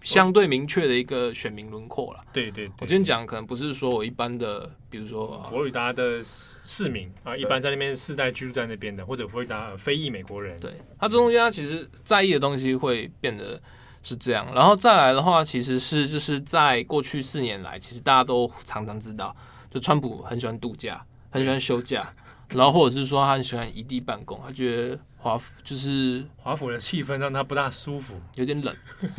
[0.03, 2.19] 相对明确的一个选民轮廓了。
[2.31, 10.59] 对对，我今天讲可能不是说我一般的，比如说佛罗里达的市民啊，一般在那边世代居住在那边的，或者佛罗里达非裔美国人。
[10.59, 13.59] 对，他这中间他其实在意的东西会变得
[14.03, 19.33] 是这样，然后再来的话，其实是就是在过去四年来，其实大家都常常知道，
[19.71, 22.11] 就川普很喜欢度假，很喜欢休假。
[22.55, 28.75] 然后或者是说他很喜欢异地办公，他觉得华府就是华府的气氛让他不大舒服，有点冷，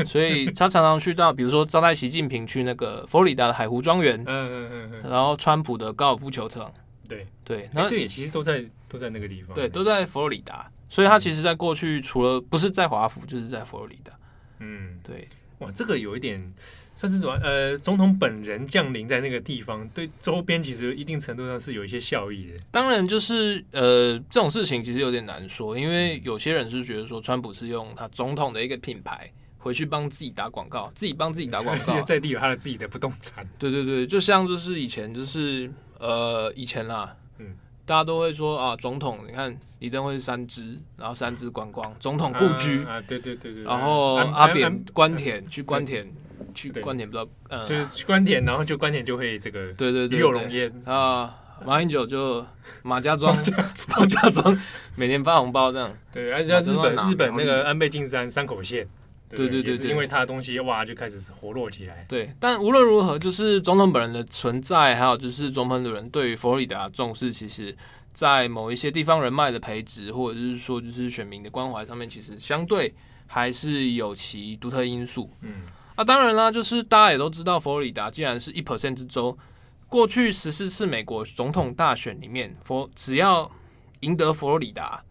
[0.06, 6.72] 所以他常常去到，比如说招待习近平去那个佛罗里达的海湖庄园，嗯嗯嗯嗯，然后川普的高尔夫球场，
[7.08, 7.26] 对。
[7.44, 14.12] 对，那对，其实都在都在那个地方，对，都在佛罗里达，所以他其实在过去除了不是在华府，就是在佛罗里达，
[14.60, 16.52] 嗯，对，哇，这个有一点。
[17.04, 17.34] 但是什么？
[17.42, 22.54] 呃，总统本人降临在那个地方，对周边其实一定程度上是有一些效益的。
[22.70, 33.46] 当然，就是呃，这种事情其实有点难说，因为有些人是觉得说，川普是用他总统的一个品牌回去帮自己打广告，自己帮自己打广告， 在地有他的自己的不动产。
[33.58, 46.10] 对 对对，就像就是以前就是呃以前啦，嗯，大家都会说啊，总统你看李登辉是三芝，然后三芝观光，总统故居啊，对对对对，然后阿扁官田去官田。
[46.54, 51.40] 去关田不知道，呃，就是去关田，然后就关田就会这个对对对，与有荣焉啊。
[51.64, 52.44] 马英九就
[52.82, 53.34] 马家庄，
[53.96, 54.60] 马家庄
[54.96, 55.96] 每年发红包这样。
[56.12, 58.86] 对，而且像日本日本那个安倍晋三山口县，
[59.30, 62.04] 对对对，是因为他的东西哇就开始活络起来。
[62.08, 67.74] 对，但无论如何，就是总统本人的存在，还有就是总统的人对于佛罗里达重视，其实，
[68.12, 72.92] 在某一些地方人脉的培植，或者是说就是选民的关怀上面，其实相对
[73.28, 75.30] 还是有其独特因素。
[75.40, 75.62] 嗯。
[75.96, 79.38] 啊，当然啦，就是大家也都知道，佛罗里达既然是一 percent 之州，
[79.88, 83.48] 过去十四次美国总统大选里面，佛只要
[84.00, 85.04] 赢得佛罗里达，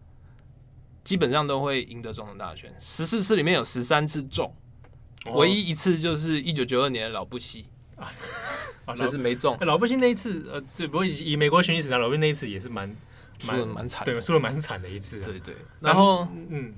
[1.02, 2.70] 基本上都会赢得总统大选。
[2.80, 4.54] 十四次里面有十三次中，
[5.32, 7.64] 唯一一次就是一九九二年的老布希
[7.96, 8.12] 啊，
[8.94, 9.56] 就是没中。
[9.60, 12.94] 老布希那一次，呃，对，不过以美国选举史上，老布希那一次也是蛮
[13.38, 15.22] 输的蛮惨，对，输的蛮惨的一次。
[15.22, 16.74] 对对，然后嗯。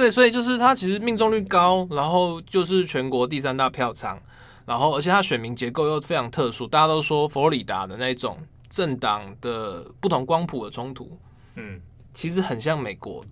[0.00, 4.18] 对，所以就是他其实命中率高，然后就是全国第三大票仓，
[4.64, 8.38] 然后而且他选民结构又非常特殊，大家都说佛罗里达的那种
[8.70, 11.18] 政党的不同光谱的冲突，
[11.56, 11.78] 嗯，
[12.14, 13.22] 其实很像美国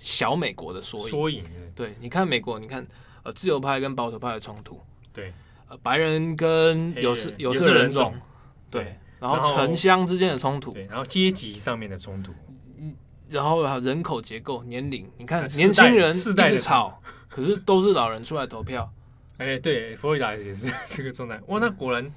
[0.00, 1.10] 小美国的缩影。
[1.10, 2.86] 缩影，对，你看美国，你看
[3.22, 4.80] 呃自由派跟保守派的冲突，
[5.12, 5.30] 对，
[5.68, 8.14] 呃白人跟有色有色人种，
[8.70, 12.32] 对，然后城乡之间的冲突，对，然后阶级上面的冲突。
[13.34, 18.88] 然后人口结构、年龄，你看年轻人一直吵，可是都是老人出来投票。
[19.38, 21.40] 哎，对，佛罗里达也是这个状态。
[21.48, 22.08] 哇，那果然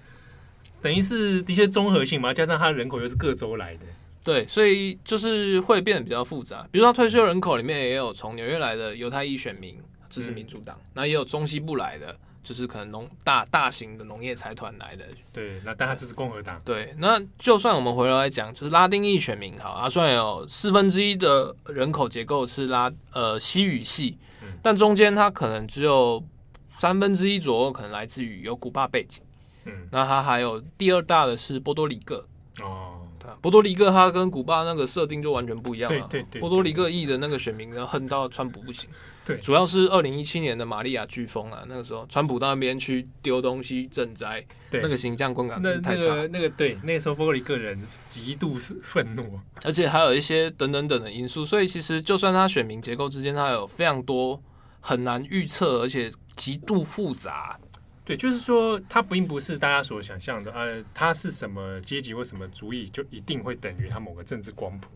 [0.81, 3.85] 等于是的确综合性嘛，加上他人口又是各州来的，
[4.23, 6.67] 对，所以就是会变得比较复杂。
[6.71, 9.75] 比如说退休人口里面也有从纽约来的犹太裔选民
[10.09, 12.15] 支持民主党，那、嗯、也有中西部来的。
[12.47, 16.57] 就是可能农大大型的农业财团来的，对，那但他支持共和党。
[16.63, 26.23] 对，那就算我们回来讲，就是拉丁裔选民好，啊虽然有四分之一的人口结构是拉呃西语系，嗯、但中间他可能只有
[26.69, 29.21] 三分之一左右可能来自于有古巴背景。
[29.65, 32.25] 嗯，那他还有第二大的是波多黎各。
[32.61, 36.07] 哦，对，波多黎各他跟古巴那个设定就完全不一样了。
[36.07, 38.89] 对对对，对，波多黎各裔的那个选民呢，恨到川普不行。
[39.27, 46.05] 对，主要是二零一七年的玛利亚飓风啊，那个时候川普到那边去丢东西赈灾，对，那个形象观感真是太差。
[46.05, 54.41] 那个那个对，那个时候佛罗里个人极度是愤怒，而且还有一些等等等的因素，所以其实就算他选民结构之间，他有非常多
[54.79, 57.59] 很难预测，而且极度复杂。
[58.05, 64.87] 对，就是说他并不是大家所想象的，呃，他是什么阶级或什么主义，就一定会等于他某个政治光谱。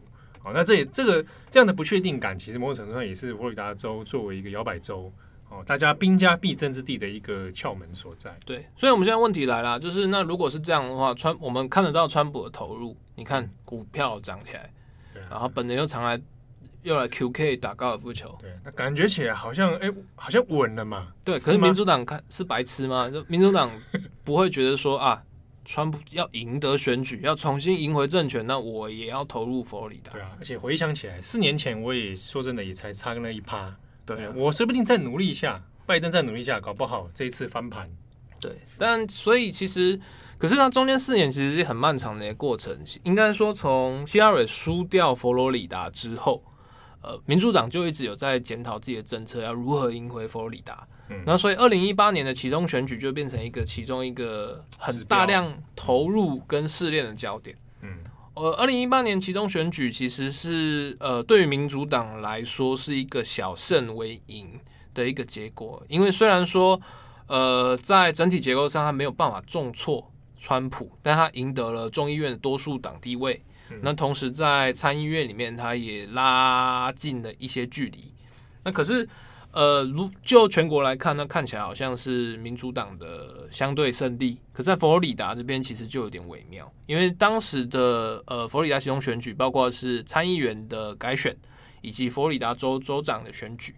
[0.43, 5.13] 好，那这也这个这样的不确定感，其实某种程度上也是佛罗里达州作为一个摇摆州，
[5.49, 8.35] 哦，大家兵家必争之地的一个窍门所在。
[8.43, 14.73] 对，所以我们现在问题来了，就是那如果是这样的话，川我们看得到川普的投入，你看股票涨起来，
[15.13, 16.19] 对啊，然后本人又常来
[16.81, 21.09] 又来 QK 打高尔夫球，对，那感觉起来好像哎，好像稳了嘛。
[21.23, 23.07] 对，可是民主党看是白痴吗？
[23.11, 23.69] 就民主党
[24.25, 25.21] 不会觉得说啊。
[25.63, 30.11] 川普要赢得选举，要重新赢回政权，那我也要投入佛罗里达。
[30.11, 33.73] 对啊，而且回想起来，四年前我也说真的也才差那一趴。
[34.05, 37.89] 对啊，我说不定再努力一下，拜登再努力一下，搞不好这一次翻盘。
[38.39, 39.99] 对，但所以其实，
[40.39, 42.75] 可是他中间四年其实是很漫长的一个过程。
[43.03, 46.43] 应该说，从希拉蕊输掉佛罗里达之后，
[47.03, 50.87] 呃，民主党就一直有在检讨自己的政策，要如何赢回佛罗里达。
[51.25, 57.57] 那所以，二零一八年的其中选举就变成一个其中一个很大量投入跟试炼的焦点。
[57.81, 57.97] 嗯，
[58.33, 64.59] 呃，二零一八年其中选举其实是呃，对于民主党来说是一个小胜为赢
[64.93, 66.79] 的一个结果，因为虽然说
[67.27, 73.41] 呃，在整体结构上他没有办法重挫川普，但他赢得了众议院的多数党地位。
[73.81, 78.13] 那同时在参议院里面，他也拉近了一些距离。
[78.63, 79.07] 那可是。
[79.53, 84.37] 呃，如就全国来看，那看起来好像是民主党的相对胜利。
[84.53, 91.35] 可在佛罗里达这边，其实就有点微妙，因为当时的呃佛罗里达其中选举，包括是参议员的改选，
[91.81, 93.75] 以及佛罗里达州州长的选举，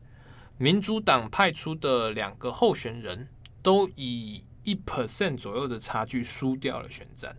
[0.60, 3.28] 民主党派出的两个候选人
[3.64, 7.36] 都以一 percent 左右的差距输掉了选战。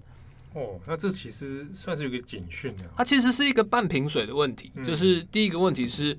[0.55, 2.91] 哦，那这其实算是一个警讯啊。
[2.97, 6.19] 它其实是一个半瓶水的问题，嗯、就是第一个问题是。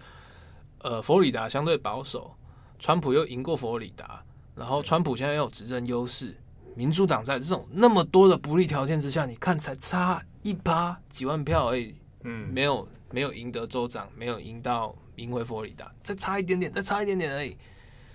[0.85, 2.35] 呃，佛罗里达相对保守，
[2.77, 4.23] 川普又赢过佛罗里达，
[4.53, 6.37] 然后川普现在又有执政优势，
[6.75, 17.57] 民主党在这种那么多的不利条件之下，你看才差一趴几万票而已，嗯，没有没有赢得州长，没有赢到赢回佛罗里达，再差一点点，再差一点点而已，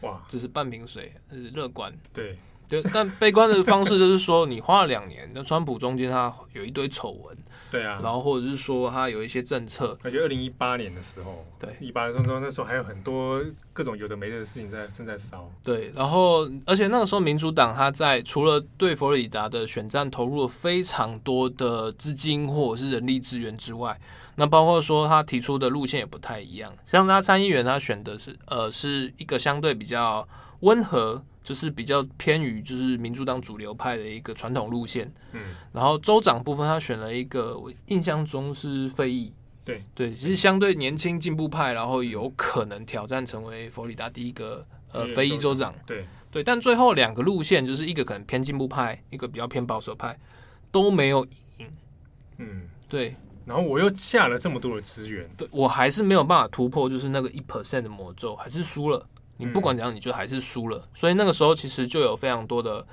[0.03, 2.39] 哇，这是半瓶水，这是乐观，对。
[2.69, 7.37] 对，但悲观的方式就是说，你花了两年，那川普中间他有一堆丑闻，
[7.71, 13.41] 对啊，然后或者是说他有一些政策，而且二零一八年的时候，对，一八年中那时候还有很多
[13.73, 23.99] 各种有的没的事情在正在烧，对，然后而且那个时候民主党他在除了对佛罗里达的选战投入了非常多的资金或者是人力资源之外，
[24.35, 30.27] 那包括说他提出的路线也不太一样，像他参议员他选的是呃是一个相对比较
[30.61, 31.23] 温和。
[31.43, 39.33] 就是比较偏于就是民主党主流派的一个传统路线，嗯，然后州长部分他选了一个我印象中是非议，
[39.65, 39.83] 对。
[39.95, 46.05] 对，其实相对年轻进步派，然后有可能挑战成为佛罗里达第一个呃非裔州长，对。
[46.33, 50.17] 对，但最后两个路线就是一个可能偏进步派，一个比较偏保守派
[50.71, 51.27] 都没有
[51.59, 51.67] 赢，
[52.39, 59.05] 嗯，对，然后我又下了这么多的资源，对我还是没有办法突破，就是那个一 percent 的魔咒，还是输了。
[59.41, 60.87] 你不管怎样，你就还是输了。
[60.95, 62.87] 所以那个时候其实就有非常多的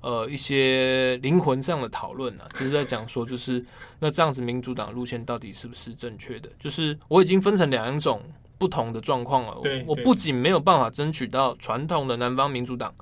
[0.00, 3.64] 呃一些灵魂上的讨论啊，就是在讲说，就是
[3.98, 6.48] 那这样子民主党路线到底是不是正确的？
[6.58, 8.22] 就是我已经分成两种
[8.58, 9.58] 不同的状况了。
[9.62, 12.94] 对，我不仅没有办法争取到传统的南方民主党，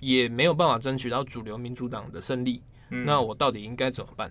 [0.00, 2.62] 也没有办法争取到主流民主党的胜利。
[2.88, 4.30] 那我到底应该怎么办？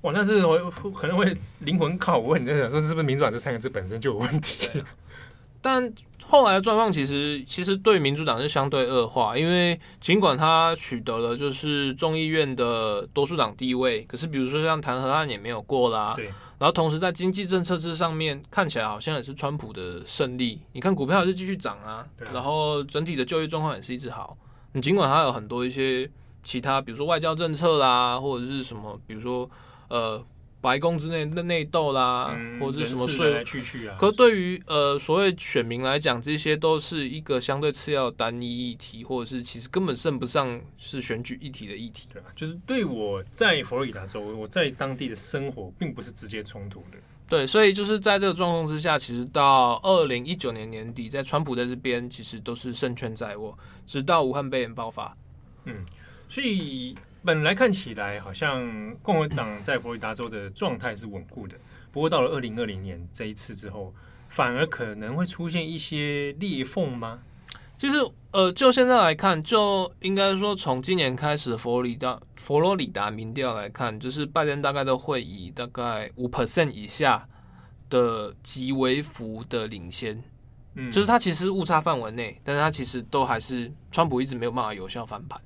[0.00, 4.68] 哇，那是我可能会灵魂拷问，你在想说是不是民主党这三个字本身就有问题？
[5.64, 5.90] 但
[6.26, 16.12] 后来的状况其实其实对民主党是相对恶化，因为尽管他取得了就是众议院的多数党地位，可是比如说像弹劾案也没有过啦。
[16.14, 16.26] 对。
[16.58, 22.30] 然后同时在经济政策这上面看起来好像也是川普的胜利，你看股票还是继续涨啊，对啊。
[22.34, 24.36] 然后整体的就业状况也是一直好。
[24.72, 26.06] 你尽管他有很多一些
[26.42, 29.48] 其他，比如说外交政策啦，或者是什么，比如说
[29.88, 30.22] 呃。
[30.64, 33.94] 白宫之内的内斗啦，嗯、或者是什么税，来来去去啊。
[34.00, 42.08] 可对于呃所谓选民来讲，这些都是一个相对次要单一议题，或者是其实根本胜不上是选举议题的议题。
[42.10, 46.96] 对啊，就是对我在佛罗里达州，我在当地的生活并不是直接冲突的。
[47.28, 53.54] 对，所以就是在这个状况之下，其实到二零一九年年底，在川普在这边其实都是胜券在握，
[53.86, 55.14] 直到武汉肺炎爆发。
[55.66, 55.84] 嗯，
[56.26, 56.96] 所以。
[57.24, 61.56] 本来看起来好像共和党在佛罗里达州的状态是稳固的，
[61.90, 63.94] 不过到了二零二零年这一次之后，
[64.28, 67.20] 反而可能会出现一些裂缝吗？
[67.78, 67.96] 其实，
[68.30, 77.26] 呃，就现在来看，就应该说从今年开始佛罗里达佛罗里达民调来看，就是拜登大概都会以大概五 percent 以下
[77.88, 80.22] 的极为幅的领先。
[80.74, 85.40] 嗯，就是他其实误差范围内，但是他其实都还是川普一直没有办法有效翻盘。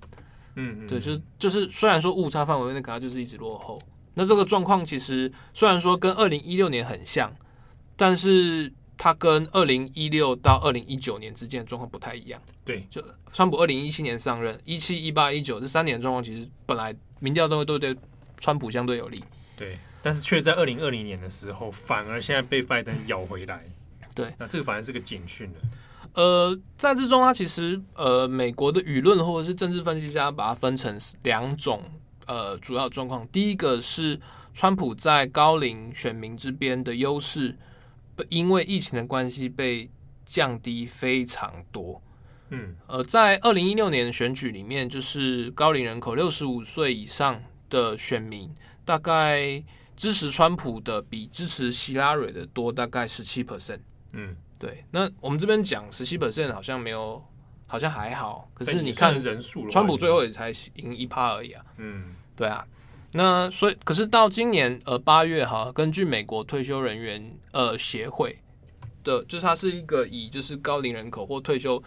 [0.61, 3.81] 嗯，对，就是就是虽然说误差范围内，可能就是一直落后。
[4.15, 7.33] 那这个状况其实虽然说跟二零一六年很像，
[7.97, 12.43] 但是它跟二零一六到二零一九年之间的状况不太一样。
[12.65, 13.01] 对，就
[13.31, 17.97] 川普二零一七年上任，一七、一八、一九这三年的状况，其实本来民调都都对
[18.41, 19.23] 川普相对有利。
[19.57, 23.65] 对，但是却在二零二零年的时候，反而现在被拜登咬回来。
[24.13, 25.61] 对，那这个反而是个警讯了。
[26.19, 31.81] 呃，在这中，它其实呃，美国的舆论或者是政治分析家把它分成两种
[32.27, 33.25] 呃主要状况。
[33.29, 34.21] 第一个是
[34.53, 37.57] 川普在高龄选民这边的优势，
[38.31, 39.89] 因为疫情的关系被
[40.27, 42.03] 降低非常多。
[42.51, 47.41] 嗯，呃，在二零一六年的选举里面，就是高龄人口六十五岁以上
[47.71, 48.53] 的选民，
[48.85, 49.63] 大概
[49.97, 53.79] 支持川普的比支持希拉蕊的多，大概十七 percent。
[54.15, 54.35] 嗯。
[54.59, 57.25] 对，那我们这边讲十七 percent 好像没有，
[57.69, 58.51] 好像还好。
[58.53, 61.65] 可是你看人数，川普最后也才赢一趴而已啊。
[61.77, 62.67] 嗯，对啊。
[63.13, 68.37] 那所以，可是到今年呃八月哈，根据美国退休人员呃协会
[69.05, 71.81] 的，就是它是一个以就是高龄人口或退休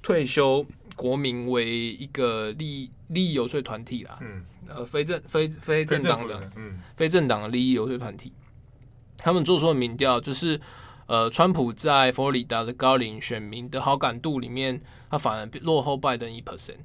[0.00, 0.64] 退休
[0.94, 4.18] 国民为一个利益利益游说团体啦。
[4.20, 4.44] 嗯。
[4.68, 8.32] 呃，非正非非政党的，嗯，非政党的利益游说团体，
[9.18, 10.60] 他们做出的民调就是。
[11.12, 16.78] 呃，川普在佛罗里达的高龄选民的好感度里面，他反而落后拜登一 percent。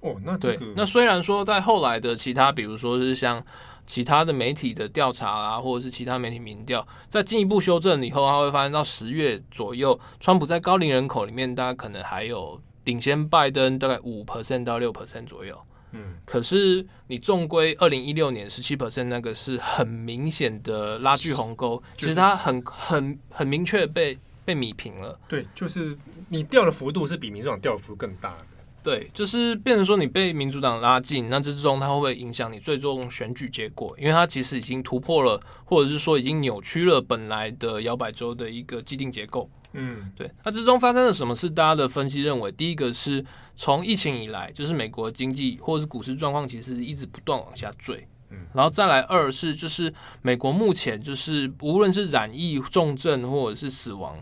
[0.00, 3.40] 哦，那这个、对，那虽然说在后来的其他，比如说是像
[3.86, 15.56] 其他的媒体的调查啊，或者是其他媒体民调，在进一步修正以后，他会发现到十月左右，川普在高龄人口里面，大概可能还有领先拜登大概五 percent 到六 percent 左右。
[15.94, 25.18] 嗯，可是你纵归二零一六年十七 percent 那个是很明显的拉锯鸿沟，其实它很很很明确被被米平了。
[25.28, 25.96] 对，就是
[26.28, 28.46] 你掉的幅度是比民主党掉的幅度更大的。
[28.82, 33.96] 对，就是变成说你被民主党拉近，那这之中它会不会影响你最终选举结果？
[33.98, 39.48] 因为它其实已经突破了，或者是说已经扭曲了本来的摇摆州的一个既定结构。
[39.74, 40.30] 嗯，对。
[40.44, 41.50] 那之中发生了什么事？
[41.50, 43.24] 大家的分析认为，第一个是
[43.56, 48.08] 从疫情以来，就是美国经济或者是股市状况，其实一直不断往下坠。
[48.30, 54.16] 嗯，然后再来二是就是美国目前就是无论是染疫、重症或者是死亡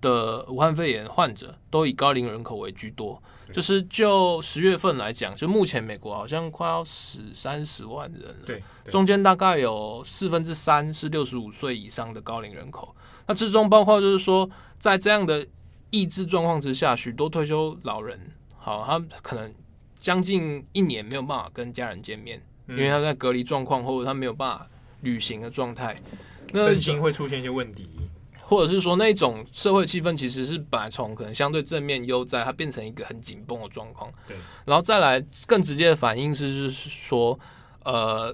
[0.00, 3.20] 的武汉肺炎患者，都以高龄人口为居多。
[3.50, 8.46] 就是就十月份来讲，就目前美国好像快要死三十万人了。
[8.46, 12.94] 对，中间大概有四分之三是六十五岁以上的高龄人口。
[13.28, 14.50] 那之中包括就是说。
[14.80, 15.44] 在这样的
[15.90, 18.16] 抑制状况之下，许多退休老人，
[18.56, 19.52] 好，他可能
[19.98, 24.68] 将近一年没有办法跟家人见面，嗯、因为他在隔离状况，或者他没有办法
[25.00, 25.96] 旅行的状态，
[26.54, 27.88] 身心会出现一些问题，
[28.40, 34.08] 或者是说那种社会气氛其实是本来从可能相对正面悠哉，它变成一个很紧绷的状况。
[34.28, 37.36] 对，然后再来更直接的反应是，是说，
[37.82, 38.32] 呃。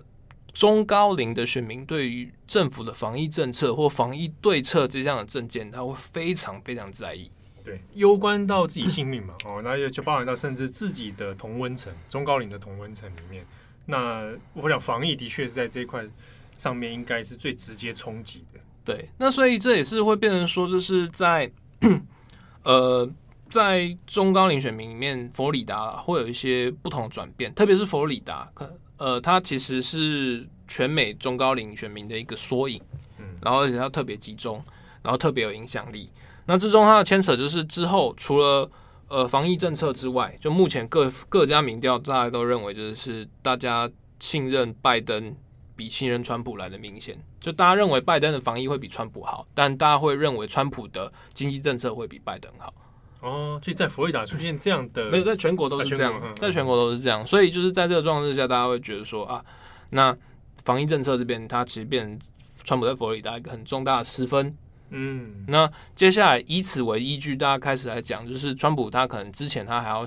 [0.55, 7.29] 中高龄的选民对于政府的防疫政策或防疫对策这样的政见，他会非常非常在意。
[7.65, 13.45] 对，攸关到自己性命嘛，哦，那就就包含到甚至自己的同温层，中高龄的同温层里面。
[13.87, 16.07] 那我想防疫的确是在这一块
[16.57, 18.61] 上面应该是最直接冲击的。
[18.85, 21.51] 对，那所以这也是会变成说，就是在
[22.63, 23.11] 呃，
[23.51, 28.79] 在中高龄选民里面，佛罗里达会有一些不同的转变，特别是佛罗里达可。
[28.97, 32.81] 呃，它其实是全美中高龄选民的一个缩影，
[33.19, 34.63] 嗯，然后而且它特别集中，
[35.03, 36.11] 然后特别有影响力。
[36.47, 38.71] 那之中它的牵扯就是之后除了
[39.09, 43.91] 呃防疫政策之外，就目前各各家民调大家都认为就是大家
[44.21, 45.35] 信任拜登
[45.75, 52.73] 比信任川普来的明显，就大家认为拜登的防疫会比川普好，但大家会认为川普的经济政策会比拜登好。
[53.25, 59.43] 哦，就在佛罗里达出现这样的，没有，在全国都是这样，在全国都是这样，所以就是在这个状况之下，大家会觉得说啊，
[59.91, 60.15] 那
[60.63, 62.19] 防疫政策这边，它其实变成
[62.65, 64.55] 川普在佛罗里达一个很重大的失分。
[64.91, 70.07] 嗯，那接下来以此为依据，大家开始来讲，就是川普他可能之前他还要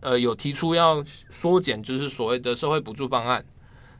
[0.00, 3.44] 呃有提出要缩减，就是所谓的社会补助方案。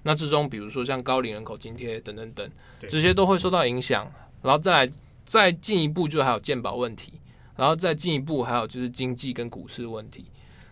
[0.02, 2.48] 那之中，比如说像高龄人口津贴等等等，
[2.88, 4.10] 这些都会受到影响。
[4.42, 4.92] 然后再来
[5.24, 7.12] 再进一步，就还有健保问题。
[7.60, 10.24] 然后再进一步，还有就是经济跟股市问题。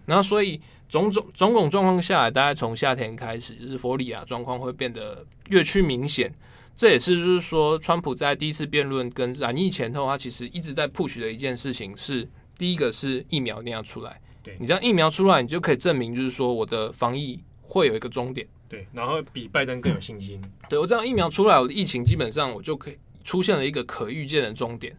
[0.06, 0.58] 然后，所以
[0.88, 6.34] 种种种种状况下来，大概从夏天开始，就是佛罗里亚状况会变得越趋明显。
[6.74, 12.26] 这也是就是说，川普在第一次辩论跟染疫前后，他其实一直在 push 的一件事情是，
[12.56, 14.18] 第一个是疫苗一定要出来。
[14.42, 18.48] 对，你这样疫苗出来，你就可以证明就是说我的防疫会有一个终点。
[18.66, 20.40] 对，然后比拜登更有信心。
[20.70, 24.96] 对，我这样疫苗出来，我的疫情基本上我就可以出现了一个可预见的终点。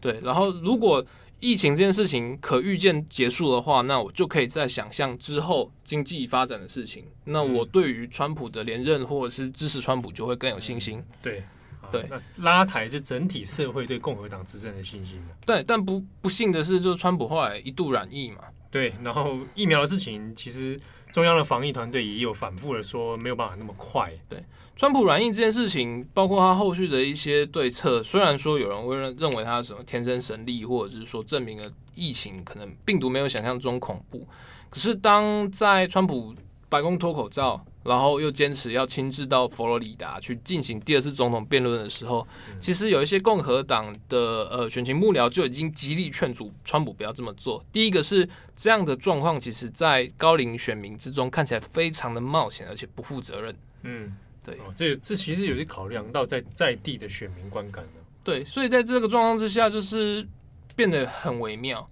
[0.00, 1.04] 对对，然后如果
[1.40, 7.04] 疫情这件事情可预见结束的话，那我就可以再想象之后经济发展的事情。
[7.24, 10.98] 那我对于川普的连任或者是支持川普就会更有信心。
[10.98, 11.44] 嗯、对
[11.90, 15.22] 对，那拉抬就整体社会对共和党执政的信心。
[15.46, 18.38] 对，但不不幸的是，就是川普后来一度染疫嘛。
[18.70, 20.78] 对，然后疫苗的事情，其实
[21.12, 24.12] 中央的防疫团队也有反复的说没有办法那么快。
[24.28, 24.42] 对。
[24.76, 34.24] 川普软硬这件事情，包括他后续的一些对策，虽然说有人会认认为他什么天生神力，或者是说证明了疫情可能病毒没有想象中恐怖，
[34.70, 36.32] 可是当在川普
[36.68, 42.26] 白宫脱口罩，然后又坚持要亲自到佛罗里达去进行第二次总统辩论的时候，
[42.60, 47.64] 其实有一些共和党的呃选情幕僚就已经极力劝阻川普不要这么做。
[47.72, 53.56] 第一个是这样的状况，其实在高龄选民之中看起来非常的冒险，而且不负责任。
[53.82, 54.16] 嗯。
[54.44, 57.84] 对，哦，这这其实有些考量到在在地的选民观感。
[58.24, 60.26] 对，所以在这个状况之下，就是
[60.74, 61.86] 变得很微妙。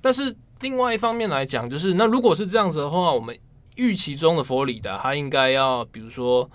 [0.00, 3.38] 但是另外一方面来讲，就是那如果是这样子的话，我们
[3.76, 6.50] 预期中的佛罗里达，它应该要比如说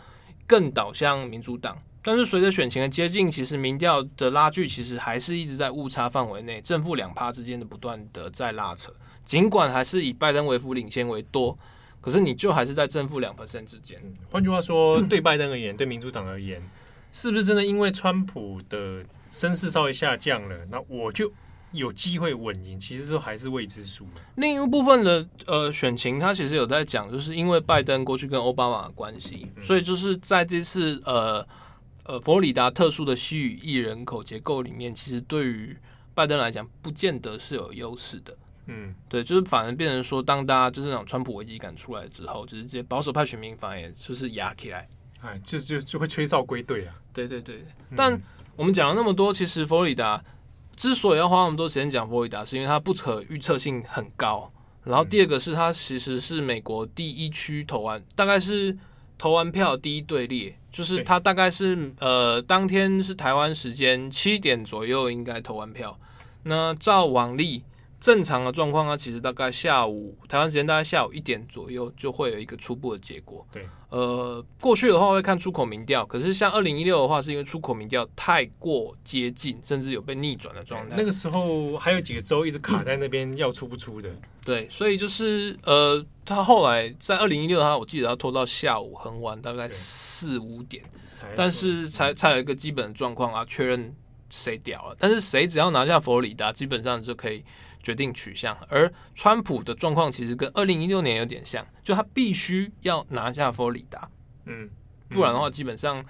[0.45, 1.77] 更导向民主党。
[2.01, 8.91] 但是随着选情的接近，其实民调的拉锯其实还是一直在误差范围内，正负两趴之间的不断的在拉扯。
[9.23, 11.57] 尽管还是以拜登为辅领先为多。
[11.99, 13.99] 可是你就还是在正负两 percent 之间。
[14.29, 16.61] 换句话说，对拜登而言，对民主党而言，
[17.11, 21.33] 是不是真的因为川普的声势稍微下降了，那我就
[21.75, 22.79] 有机会稳赢？
[22.79, 24.07] 其实都还是未知数。
[24.35, 31.45] 另一部分的呃选情，他其实有在讲，就是因为拜登过去跟奥巴马的关系，所以就是在这次呃
[32.03, 35.77] 呃佛罗里达特殊的西语裔人口结构里面，其实对于
[36.13, 38.37] 拜登来讲，不见得是有优势的。
[38.67, 44.89] 嗯，对，就是反而变成说，当大家就是那种川普危机感出来之后，就是这些保守派选民反而就是压起来，
[45.21, 46.95] 哎，就就就会吹哨归队啊。
[47.13, 47.57] 对对对，
[47.91, 48.19] 嗯、但
[48.55, 50.23] 我们讲了那么多，其实佛罗里达
[50.75, 54.51] 之所以要花那么多时间讲佛罗里达，是因为它不可预测性很高。
[54.83, 58.77] 然后第二个是它其实是美国第一区投完，大概是
[59.17, 65.97] 投完票第一队列，就是它大概是呃当天是台湾时间七点左右应该投完票。
[66.43, 67.63] 那照往例。
[68.05, 73.43] 正常的状况呢，其实大概下午台湾时间大概下午一点左右就会有一个初步的结果。
[73.51, 80.95] 对，呃，过去的话会看出口民调，可是像二零一六的话，是因为出口民调太过接近，甚至有被逆转的状态。
[80.95, 84.07] 那个时候还有几个州一直卡在那边，要出不出的。
[84.07, 84.21] 嗯。
[84.45, 90.83] 对，所以就是呃，他后来在二零一六，他我记得要拖到下午很晚，大概四五点，
[91.35, 93.95] 但是才才有一个基本的状况啊，确认
[94.29, 94.95] 谁屌了。
[94.99, 97.43] 但是谁只要拿下佛罗里达，基本上就可以。
[97.85, 104.09] 决定取向，而川普的状况其实跟二零一六年有点像，就他必须要拿下佛罗里达，
[104.45, 104.67] 嗯，
[105.09, 106.03] 不然的话基本上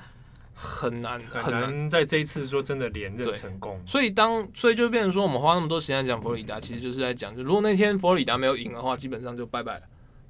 [0.54, 3.78] 很难很难在这一次说真的连任成功。
[3.86, 9.82] 所以当所以就变成说，我们花那么多时间讲佛罗里达，其实就是在讲，就如果那天佛罗里达没有赢的话，基本上就拜拜了。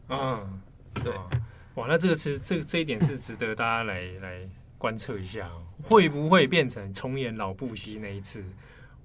[0.10, 0.62] 嗯，
[1.04, 1.14] 对，
[1.76, 5.48] 哇，那这个其实这这一点是值得大家来 来观测一下，
[5.84, 8.44] 会不会变成重演老布希那一次？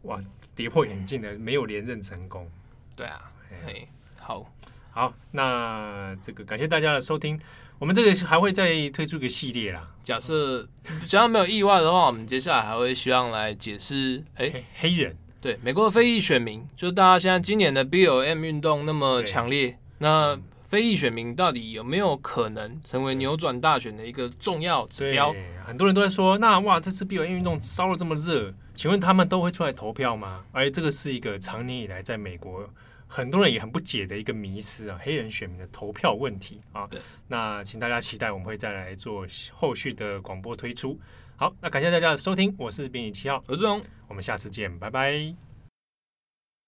[0.05, 0.19] 哇！
[0.55, 2.49] 跌破眼镜的，没有连任成功。
[2.97, 3.33] 对啊，
[3.67, 3.89] 嘿，
[4.19, 4.47] 好，
[4.91, 7.41] 好，那这个感谢大家的收听。
[7.79, 9.89] 我们这个还会再推出一个系列啦。
[10.03, 10.69] 假设
[11.07, 25.35] 只要没有意外的话，我们接下来还会希望来解释，哎，黑人对美国的非裔选民，就是大家现在今年的 BLM 运动那么强烈，那非裔选民到底有没有可能成为扭转大选的一个重要指标？
[25.65, 28.53] 很多人都在说，那哇，这次 BLM 运动烧了这么热。
[28.81, 30.43] 请问他们都会出来投票吗？
[30.53, 32.67] 而这个是一个长年以来在美国
[33.07, 36.89] 很多人也很不解的一个迷思啊，黑人选民的投票问题啊。
[37.29, 40.99] 那请大家期待我们会再来做后续的广播推出。
[41.37, 45.50] 好，那感谢大家的收听，我是编辑七号何志荣，我们下次见，拜拜。